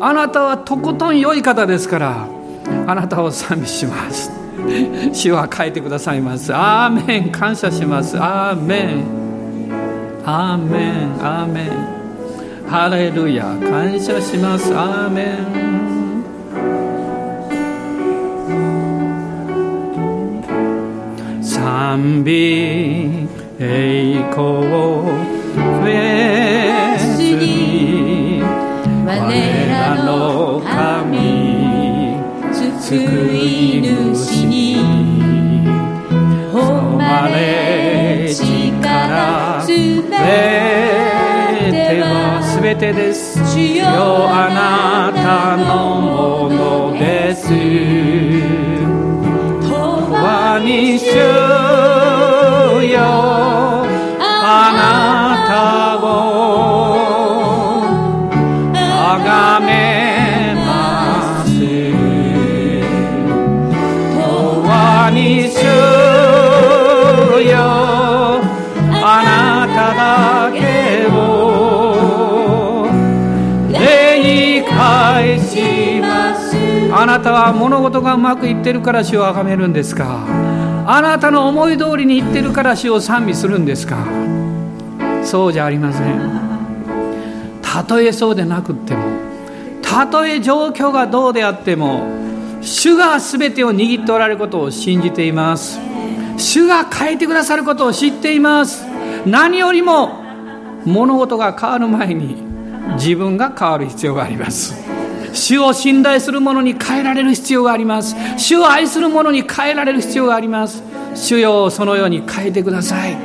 [0.00, 2.26] あなたはとことん良い方ですから
[2.86, 4.40] あなたを賛美します。
[5.12, 6.54] 主は書いてくださいます。
[6.54, 7.32] アーメン。
[7.32, 8.16] 感謝します。
[8.18, 9.04] アーメン。
[10.24, 11.24] アーメン。
[11.24, 12.68] アーメン。
[12.68, 13.44] ハレルヤ。
[13.44, 14.74] 感謝します。
[14.76, 15.24] アーメ
[15.76, 15.79] ン。
[21.60, 28.40] 賛美栄光フェスに
[29.04, 29.08] 我
[29.68, 32.16] らの神
[32.80, 32.96] 救
[33.36, 34.80] い主に。
[36.50, 39.74] 誉れ力すべ
[41.72, 43.38] てはすべてです。
[43.54, 48.49] 主よあなたのものです。
[50.70, 51.16] に主
[52.92, 53.00] よ
[54.20, 56.29] あなたを
[77.00, 80.22] あなたは物事がうまくいってるから主をあがめるんですか？
[80.86, 84.06] あなたの思い通りに言ってるから主を賛美するんですか？
[85.24, 86.20] そうじゃありません。
[87.62, 89.02] たとえそうでなくっても
[89.80, 92.06] たとえ状況がどうであっても
[92.60, 95.80] 主が全てを握っておられることを信じています。
[96.36, 98.84] 主が変えてくださることを知っています。
[99.24, 100.22] 何よりも
[100.84, 102.42] 物事が変わる前に
[102.96, 104.89] 自分が変わる必要があります。
[105.32, 108.16] 主を信頼する者に変えられる必要があります。
[108.36, 110.82] 主を愛する者に変えられる必要があります。
[111.14, 113.16] 主よそのように変えてください。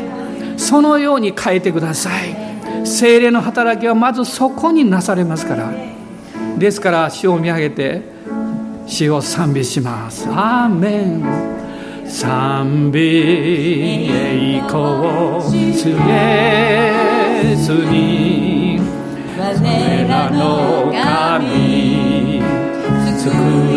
[0.58, 2.36] そのように変えてください。
[2.86, 5.72] 精霊の働きはまずそこになされますから。
[6.58, 8.02] ですから主を見上げて
[8.88, 10.28] 主を賛美します。
[10.30, 11.56] アーメン。
[12.08, 13.00] 賛美
[14.10, 18.65] 栄光主イエスに。
[19.38, 19.42] 我
[20.08, 22.42] らの神
[23.20, 23.28] 救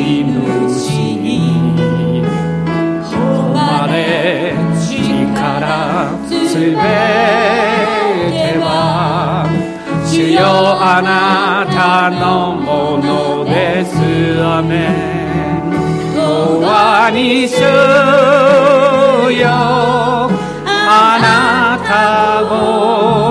[0.00, 0.86] い主
[1.18, 2.22] に
[3.02, 6.78] 誉れ力すべて
[8.60, 9.48] は
[10.06, 10.38] 主よ
[10.80, 13.98] あなたのものです
[14.40, 15.72] アメン
[16.14, 16.70] 永
[17.10, 17.58] 遠に主
[19.40, 23.27] よあなたを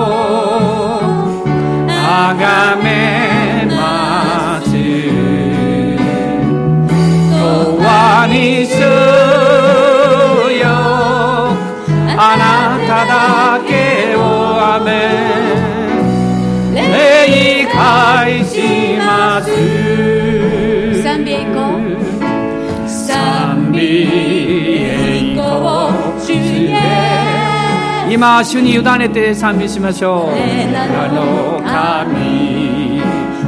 [28.18, 30.30] 今主に委ねて賛美しましょう。
[30.32, 33.00] あの神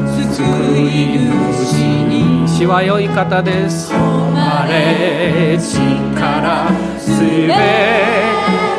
[0.07, 0.45] 救
[0.79, 1.19] い
[1.53, 1.73] 主
[2.07, 3.93] に主は良い方です。
[3.93, 7.53] あれ力すべ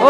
[0.01, 0.07] お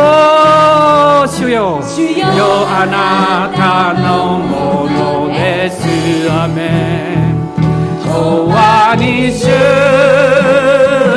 [1.25, 1.81] ー主よ。
[1.81, 2.27] 主よ
[2.69, 5.81] あなたのものです。
[6.29, 7.41] アメン。
[8.05, 9.47] 永遠に主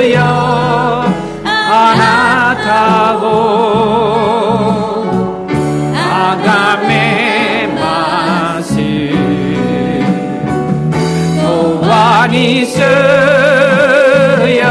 [0.09, 0.25] よ。
[1.45, 4.14] あなたを
[6.89, 8.75] めます。
[8.79, 8.81] 永
[12.25, 12.79] 遠に主
[14.59, 14.65] よ。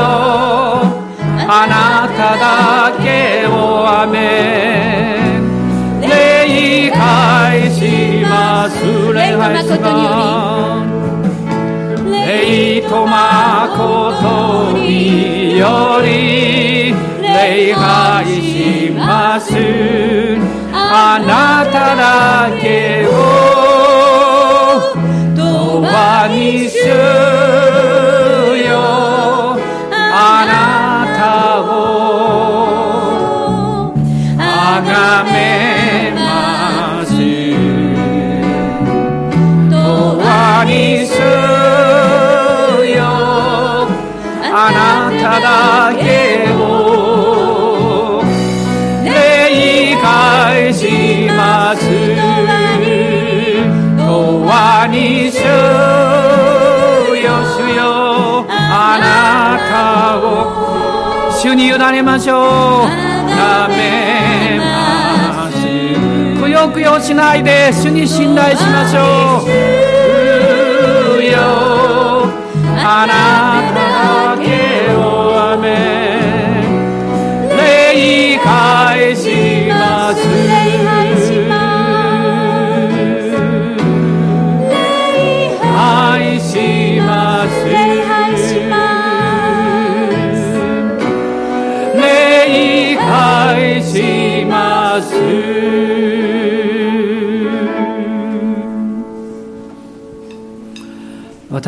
[1.45, 3.51] あなただけを
[3.87, 4.17] あめ
[6.01, 8.73] 礼返します。
[9.13, 9.83] 礼返しま
[10.83, 10.93] す。
[12.25, 20.22] 霊と誠により礼拝します。
[20.95, 23.13] あなただけを
[25.35, 27.42] 永遠に主
[61.43, 62.87] 主に委ねましょう。
[62.87, 65.59] なめまし
[66.39, 69.49] くよくよしないで主に信頼しましょう。
[72.85, 73.13] あな
[73.49, 73.52] た。